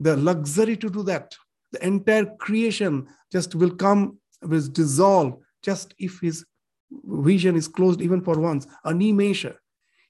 [0.00, 1.36] the luxury to do that.
[1.72, 6.44] The entire creation just will come, will dissolve just if his
[7.04, 8.66] vision is closed even for once.
[8.86, 9.56] Animesha.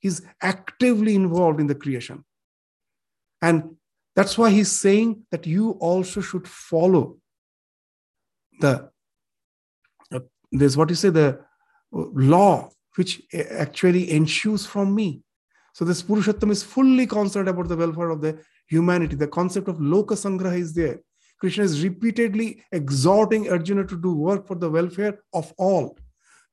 [0.01, 2.25] He's actively involved in the creation.
[3.49, 3.77] And
[4.17, 7.19] that's why he's saying that you also should follow
[8.61, 8.89] the,
[10.11, 10.21] uh,
[10.51, 11.41] there's what you say, the
[11.93, 13.21] law which
[13.65, 15.09] actually ensues from me.
[15.75, 18.39] So this Purushottam is fully concerned about the welfare of the
[18.69, 19.17] humanity.
[19.17, 21.01] The concept of Loka Sangraha is there.
[21.39, 25.99] Krishna is repeatedly exhorting Arjuna to do work for the welfare of all.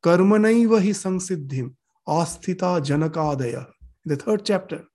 [0.03, 1.73] Karmanaiva hi sangsiddhim
[2.05, 3.67] asthita janakadaya.
[4.05, 4.87] In the third chapter.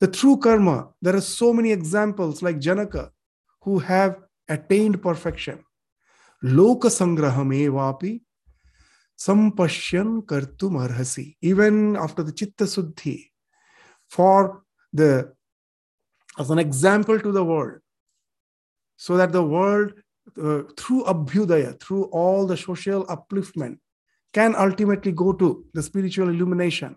[0.00, 3.10] The true karma, there are so many examples like Janaka
[3.62, 4.16] who have
[4.48, 5.64] attained perfection.
[6.44, 8.20] Loka sangraham evapi
[9.18, 11.36] sampashyan kartum arhasi.
[11.42, 13.30] Even after the chitta suddhi,
[14.08, 15.32] for the
[16.38, 17.80] as an example to the world,
[18.96, 19.92] so that the world,
[20.40, 23.78] uh, through abhyudaya, through all the social upliftment,
[24.32, 26.96] can ultimately go to the spiritual illumination.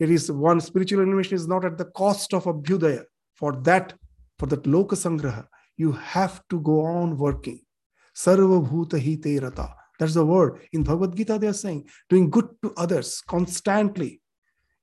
[0.00, 3.04] It is one spiritual illumination is not at the cost of abhyudaya.
[3.34, 3.94] For that,
[4.38, 5.46] for that loka sangraha,
[5.76, 7.60] you have to go on working.
[8.16, 9.74] Sarva bhuta hite rata.
[9.98, 10.60] That's the word.
[10.72, 14.22] In Bhagavad Gita, they are saying, doing good to others constantly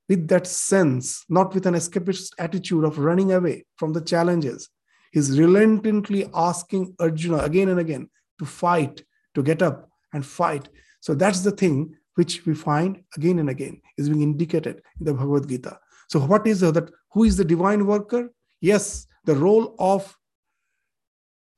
[0.07, 4.69] with that sense, not with an escapist attitude of running away from the challenges.
[5.11, 9.03] He's relentlessly asking Arjuna again and again to fight,
[9.33, 10.69] to get up and fight.
[11.01, 15.13] So that's the thing which we find again and again is being indicated in the
[15.13, 15.79] Bhagavad Gita.
[16.09, 16.89] So what is that?
[17.11, 18.31] Who is the divine worker?
[18.59, 20.17] Yes, the role of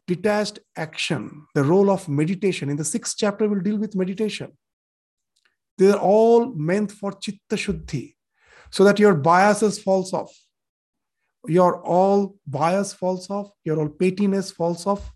[0.05, 2.69] detached action, the role of meditation.
[2.69, 4.51] In the sixth chapter, we'll deal with meditation.
[5.77, 8.15] They are all meant for chitta shuddhi,
[8.69, 10.33] so that your biases falls off.
[11.47, 15.13] Your all bias falls off, your all pettiness falls off.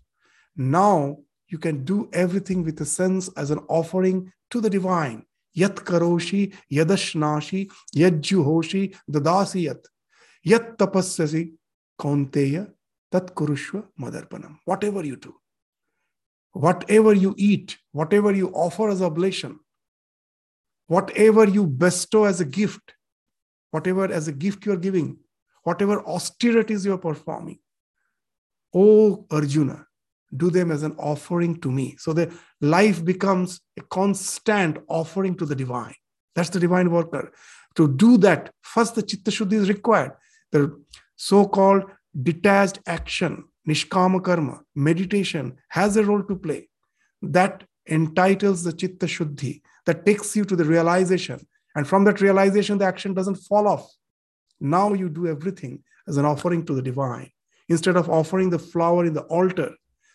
[0.56, 1.18] Now
[1.48, 5.26] you can do everything with a sense as an offering to the divine.
[5.54, 9.86] Yat karoshi, yadashnashi, yajjuhoshi, dadasi yat.
[10.42, 11.52] Yat tapasyasi,
[11.98, 12.74] kaunteya,
[13.14, 14.58] Tat kurushva madarpanam.
[14.64, 15.36] Whatever you do,
[16.50, 19.60] whatever you eat, whatever you offer as oblation,
[20.88, 22.94] whatever you bestow as a gift,
[23.70, 25.16] whatever as a gift you are giving,
[25.62, 27.60] whatever austerities you are performing,
[28.74, 29.86] oh Arjuna,
[30.36, 31.96] do them as an offering to me.
[31.98, 35.94] So the life becomes a constant offering to the divine.
[36.34, 37.32] That's the divine worker.
[37.76, 40.12] To do that, first the chitta shuddhi is required.
[40.52, 40.80] The
[41.16, 41.84] so-called
[42.22, 46.68] detached action, nishkama karma, meditation has a role to play.
[47.22, 51.46] That entitles the chitta shuddhi, that takes you to the realization.
[51.74, 53.90] And from that realization, the action doesn't fall off.
[54.60, 57.30] Now you do everything as an offering to the divine.
[57.68, 59.74] Instead of offering the flower in the altar,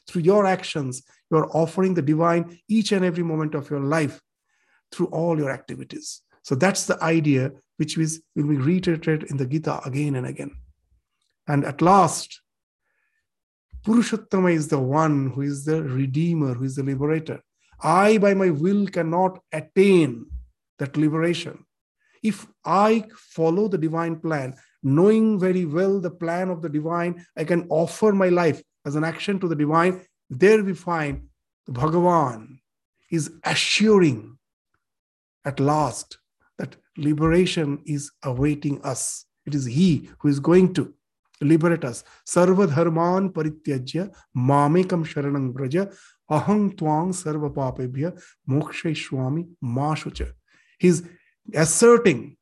[0.10, 4.20] through your actions, you are offering the divine each and every moment of your life
[4.92, 6.22] through all your activities.
[6.44, 10.52] So that's the idea which is, will be reiterated in the Gita again and again.
[11.48, 12.42] And at last,
[13.86, 17.42] Purushottama is the one who is the redeemer, who is the liberator.
[17.82, 20.26] I, by my will, cannot attain
[20.80, 21.66] that liberation.
[22.22, 27.46] If I follow the divine plan, knowing very well the plan of the divine, I
[27.46, 30.02] can offer my life as an action to the divine.
[30.30, 31.28] There we find
[31.66, 32.60] the Bhagavan
[33.12, 34.38] is assuring
[35.46, 36.18] at last
[36.58, 39.26] that liberation is awaiting us.
[39.46, 40.94] It is He who is going to
[41.42, 42.04] liberate us.
[42.28, 45.90] Sarva dharman parityajya mamekam sharanam braja
[46.30, 50.32] aham twang sarva papebhya moksheshwami mashucha.
[50.78, 51.04] He's
[51.54, 52.38] asserting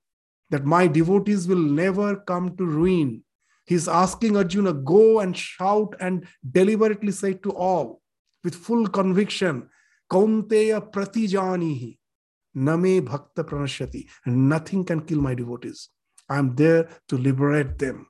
[0.50, 3.24] that my devotees will never come to ruin.
[3.68, 8.02] He's asking Arjuna, go and shout and deliberately say to all
[8.44, 9.70] with full conviction,
[10.10, 11.98] Kaunteya pratijanihi,
[12.56, 14.08] name bhakta pranashyati.
[14.26, 15.90] And nothing can kill my devotees.
[16.30, 18.08] I'm there to liberate them.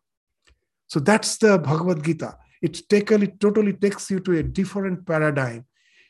[0.87, 2.37] So that's the Bhagavad Gita.
[2.61, 5.65] It, it totally takes you to a different paradigm.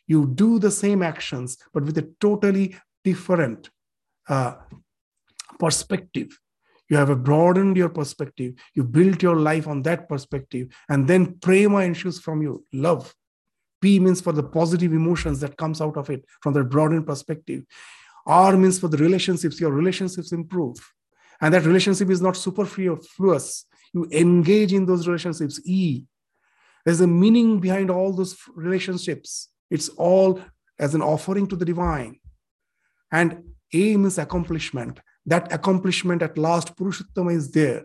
[0.07, 3.69] You do the same actions, but with a totally different
[4.27, 4.55] uh,
[5.59, 6.37] perspective.
[6.89, 8.53] You have broadened your perspective.
[8.73, 10.69] You built your life on that perspective.
[10.89, 13.13] And then prema ensues from you, love.
[13.81, 17.63] P means for the positive emotions that comes out of it from the broadened perspective.
[18.25, 20.77] R means for the relationships, your relationships improve.
[21.41, 26.03] And that relationship is not superfluous you engage in those relationships e
[26.85, 30.39] there's a meaning behind all those relationships it's all
[30.79, 32.19] as an offering to the divine
[33.11, 37.83] and aim is accomplishment that accomplishment at last purushottama is there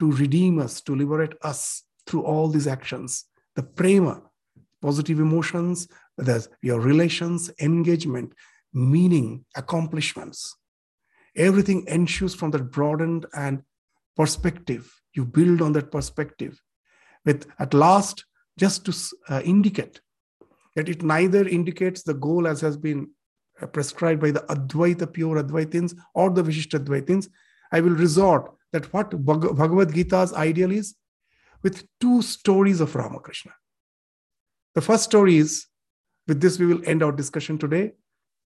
[0.00, 3.24] to redeem us to liberate us through all these actions
[3.56, 4.22] the prema
[4.82, 5.88] positive emotions
[6.18, 8.32] there's your relations engagement
[8.72, 10.56] meaning accomplishments
[11.36, 13.62] everything ensues from that broadened and
[14.16, 14.92] perspective.
[15.14, 16.60] You build on that perspective.
[17.24, 18.24] With at last,
[18.58, 18.94] just to
[19.28, 20.00] uh, indicate
[20.76, 23.10] that it neither indicates the goal as has been
[23.62, 27.28] Uh, prescribed by the Advaita pure Advaitins or the Vishishta Advaitins.
[27.70, 30.96] I will resort that what Bhagavad Gita's ideal is
[31.62, 33.52] with two stories of Ramakrishna.
[34.74, 35.66] The first story is
[36.26, 37.92] with this, we will end our discussion today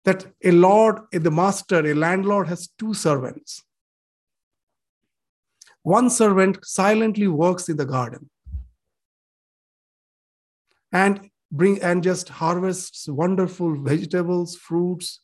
[0.03, 3.63] that a lord, the master, a landlord has two servants.
[5.83, 8.31] One servant silently works in the garden
[10.91, 15.21] and bring and just harvests wonderful vegetables, fruits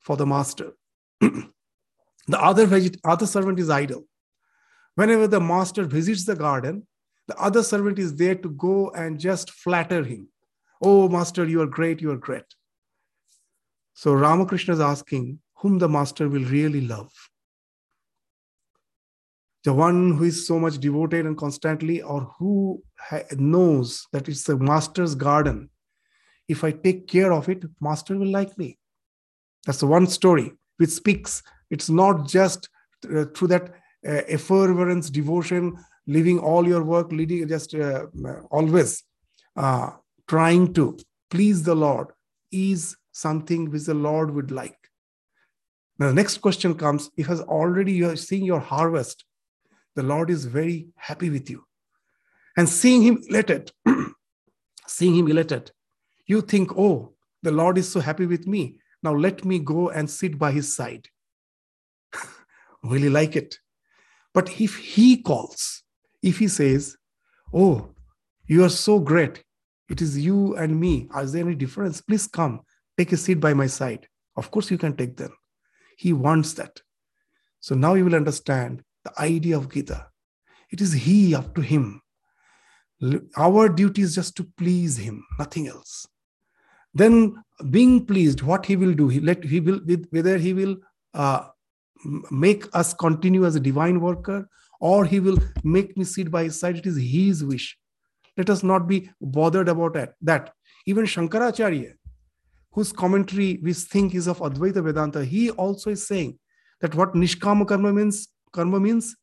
[0.00, 0.72] for the master.
[1.20, 1.48] the
[2.32, 4.06] other, veget- other servant is idle.
[4.94, 6.86] Whenever the master visits the garden,
[7.26, 10.28] the other servant is there to go and just flatter him.
[10.82, 12.44] Oh, master, you are great, you are great.
[13.94, 17.12] So Ramakrishna is asking whom the master will really love.
[19.64, 22.82] The one who is so much devoted and constantly, or who
[23.32, 25.70] knows that it's the master's garden.
[26.48, 28.78] If I take care of it, master will like me.
[29.64, 31.42] That's the one story which speaks.
[31.70, 32.68] It's not just
[33.04, 33.70] uh, through that
[34.06, 38.06] uh, effervescence, devotion, leaving all your work, leading just uh,
[38.50, 39.02] always
[39.56, 39.90] uh,
[40.28, 40.98] trying to
[41.30, 42.08] please the Lord
[42.52, 44.76] is something which the Lord would like.
[45.98, 49.24] Now, the next question comes if has already you are seeing your harvest,
[49.94, 51.64] the Lord is very happy with you.
[52.56, 53.72] And seeing him elated,
[54.86, 55.72] seeing him elated,
[56.26, 58.78] you think, oh, the Lord is so happy with me.
[59.02, 61.08] Now let me go and sit by his side.
[62.82, 63.58] He like it?
[64.34, 65.82] But if he calls,
[66.22, 66.96] if he says,
[67.52, 67.94] Oh,
[68.46, 69.42] you are so great,
[69.88, 71.08] it is you and me.
[71.16, 72.00] Is there any difference?
[72.00, 72.60] Please come,
[72.98, 74.06] take a seat by my side.
[74.36, 75.32] Of course, you can take them.
[75.96, 76.80] He wants that.
[77.60, 80.06] So now you will understand the idea of Gita.
[80.70, 82.00] It is He up to Him.
[83.36, 86.06] Our duty is just to please Him, nothing else.
[86.94, 89.80] Then, being pleased, what He will do, He let He will
[90.10, 90.76] whether He will
[91.12, 91.48] uh,
[92.30, 94.48] make us continue as a divine worker
[94.80, 96.76] or He will make me sit by His side.
[96.76, 97.76] It is His wish.
[98.36, 100.52] Let us not be bothered about that.
[100.86, 101.94] Even Shankaracharya,
[102.72, 106.38] whose commentary we think is of Advaita Vedanta, he also is saying
[106.80, 109.16] that what Nishkama karma means, karma means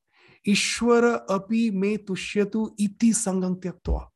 [0.47, 4.07] Ishwara api me tushyatu iti sangam tyaktva.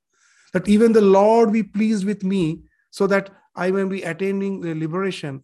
[0.53, 4.73] That even the Lord be pleased with me so that I may be attaining the
[4.73, 5.43] liberation.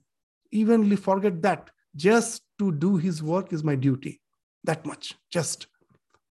[0.52, 1.70] Evenly forget that.
[1.96, 4.22] Just to do his work is my duty.
[4.64, 5.16] That much.
[5.30, 5.68] Just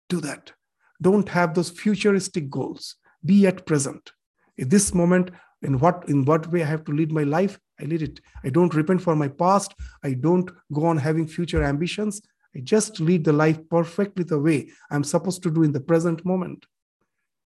[0.08, 0.52] do that.
[1.00, 4.12] Don't have those futuristic goals be at present
[4.58, 5.30] in this moment
[5.62, 8.48] in what in what way i have to lead my life i lead it i
[8.48, 12.20] don't repent for my past i don't go on having future ambitions
[12.56, 16.24] i just lead the life perfectly the way i'm supposed to do in the present
[16.24, 16.66] moment.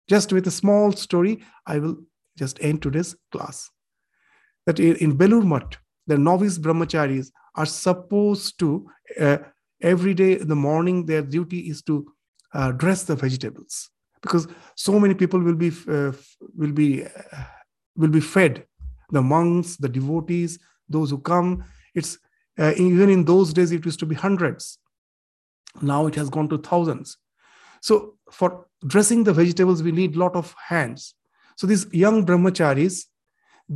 [0.08, 1.96] Just with a small story i will
[2.38, 3.70] just end today's class.
[4.66, 5.76] That in belur mutt
[6.06, 8.88] the novice brahmacharis are supposed to
[9.20, 9.38] uh,
[9.80, 12.06] every day in the morning their duty is to
[12.54, 13.90] uh, dress the vegetables.
[14.22, 16.12] Because so many people will be uh,
[16.56, 17.44] will be uh,
[17.96, 18.64] will be fed.
[19.10, 22.18] The monks the devotees those who come it's
[22.58, 24.78] uh, even in those days it used to be hundreds
[25.82, 27.16] now it has gone to thousands.
[27.80, 31.14] So for dressing the vegetables we need lot of hands.
[31.56, 33.04] So these young brahmacharis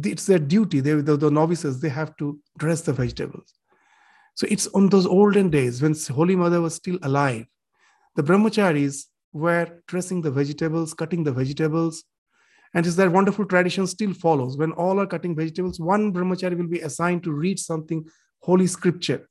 [0.04, 0.80] it's their duty.
[0.80, 3.54] They the, the novices they have to dress the vegetables.
[4.34, 7.46] So it's on those olden days when holy mother was still alive
[8.16, 12.04] the brahmacharis were dressing the vegetables, cutting the vegetables.
[12.74, 14.58] And it's that wonderful tradition still follows.
[14.58, 18.04] When all are cutting vegetables, one brahmachari will be assigned to read something,
[18.40, 19.28] holy scripture,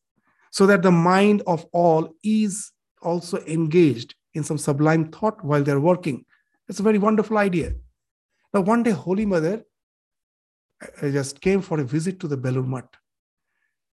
[0.51, 2.71] so that the mind of all is
[3.01, 6.25] also engaged in some sublime thought while they're working.
[6.67, 7.73] It's a very wonderful idea.
[8.53, 9.63] Now, one day, Holy Mother
[11.01, 12.87] just came for a visit to the Belur Mutt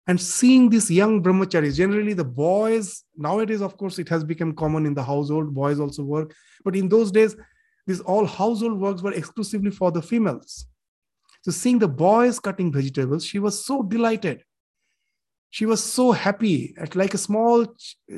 [0.06, 4.86] and seeing these young brahmacharis generally the boys nowadays of course it has become common
[4.86, 6.34] in the household boys also work
[6.64, 7.36] but in those days
[7.86, 10.66] these all household works were exclusively for the females
[11.42, 14.42] so seeing the boys cutting vegetables she was so delighted
[15.56, 17.66] she was so happy at like a small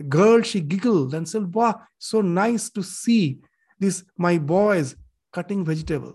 [0.09, 3.39] girl she giggled and said wow so nice to see
[3.79, 4.97] these my boys
[5.39, 6.15] cutting vegetable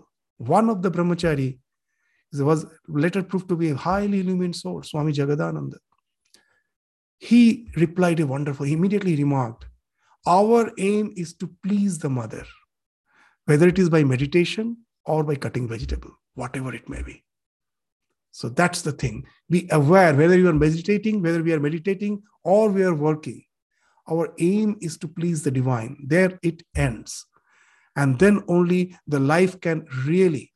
[0.54, 1.50] one of the brahmachari
[2.40, 5.76] was later proved to be a highly illumined soul, Swami Jagadananda.
[7.18, 9.66] He replied a wonderful, he immediately remarked,
[10.26, 12.44] Our aim is to please the mother,
[13.44, 17.22] whether it is by meditation or by cutting vegetable, whatever it may be.
[18.32, 19.26] So that's the thing.
[19.48, 23.44] Be aware whether you are meditating, whether we are meditating or we are working.
[24.10, 26.04] Our aim is to please the divine.
[26.06, 27.26] There it ends.
[27.94, 30.52] And then only the life can really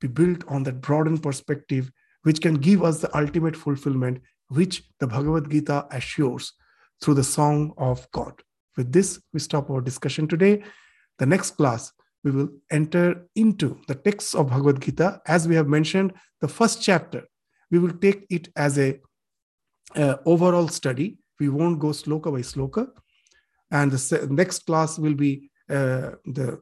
[0.00, 1.90] be built on that broadened perspective,
[2.22, 6.52] which can give us the ultimate fulfillment, which the Bhagavad Gita assures
[7.02, 8.40] through the song of God.
[8.76, 10.62] With this, we stop our discussion today.
[11.18, 11.92] The next class,
[12.24, 15.20] we will enter into the text of Bhagavad Gita.
[15.26, 17.22] As we have mentioned, the first chapter,
[17.70, 18.98] we will take it as a
[19.94, 21.18] uh, overall study.
[21.38, 22.88] We won't go sloka by sloka.
[23.70, 26.60] And the se- next class will be uh, the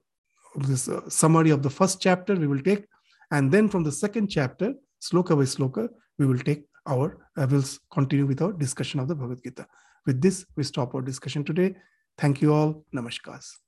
[0.57, 2.85] this uh, summary of the first chapter we will take.
[3.31, 5.89] And then from the second chapter, sloka by sloka,
[6.19, 9.67] we will take our, uh, will continue with our discussion of the Bhagavad Gita.
[10.07, 11.77] With this, we stop our discussion today.
[12.19, 12.85] Thank you all.
[12.95, 13.62] Namaskars.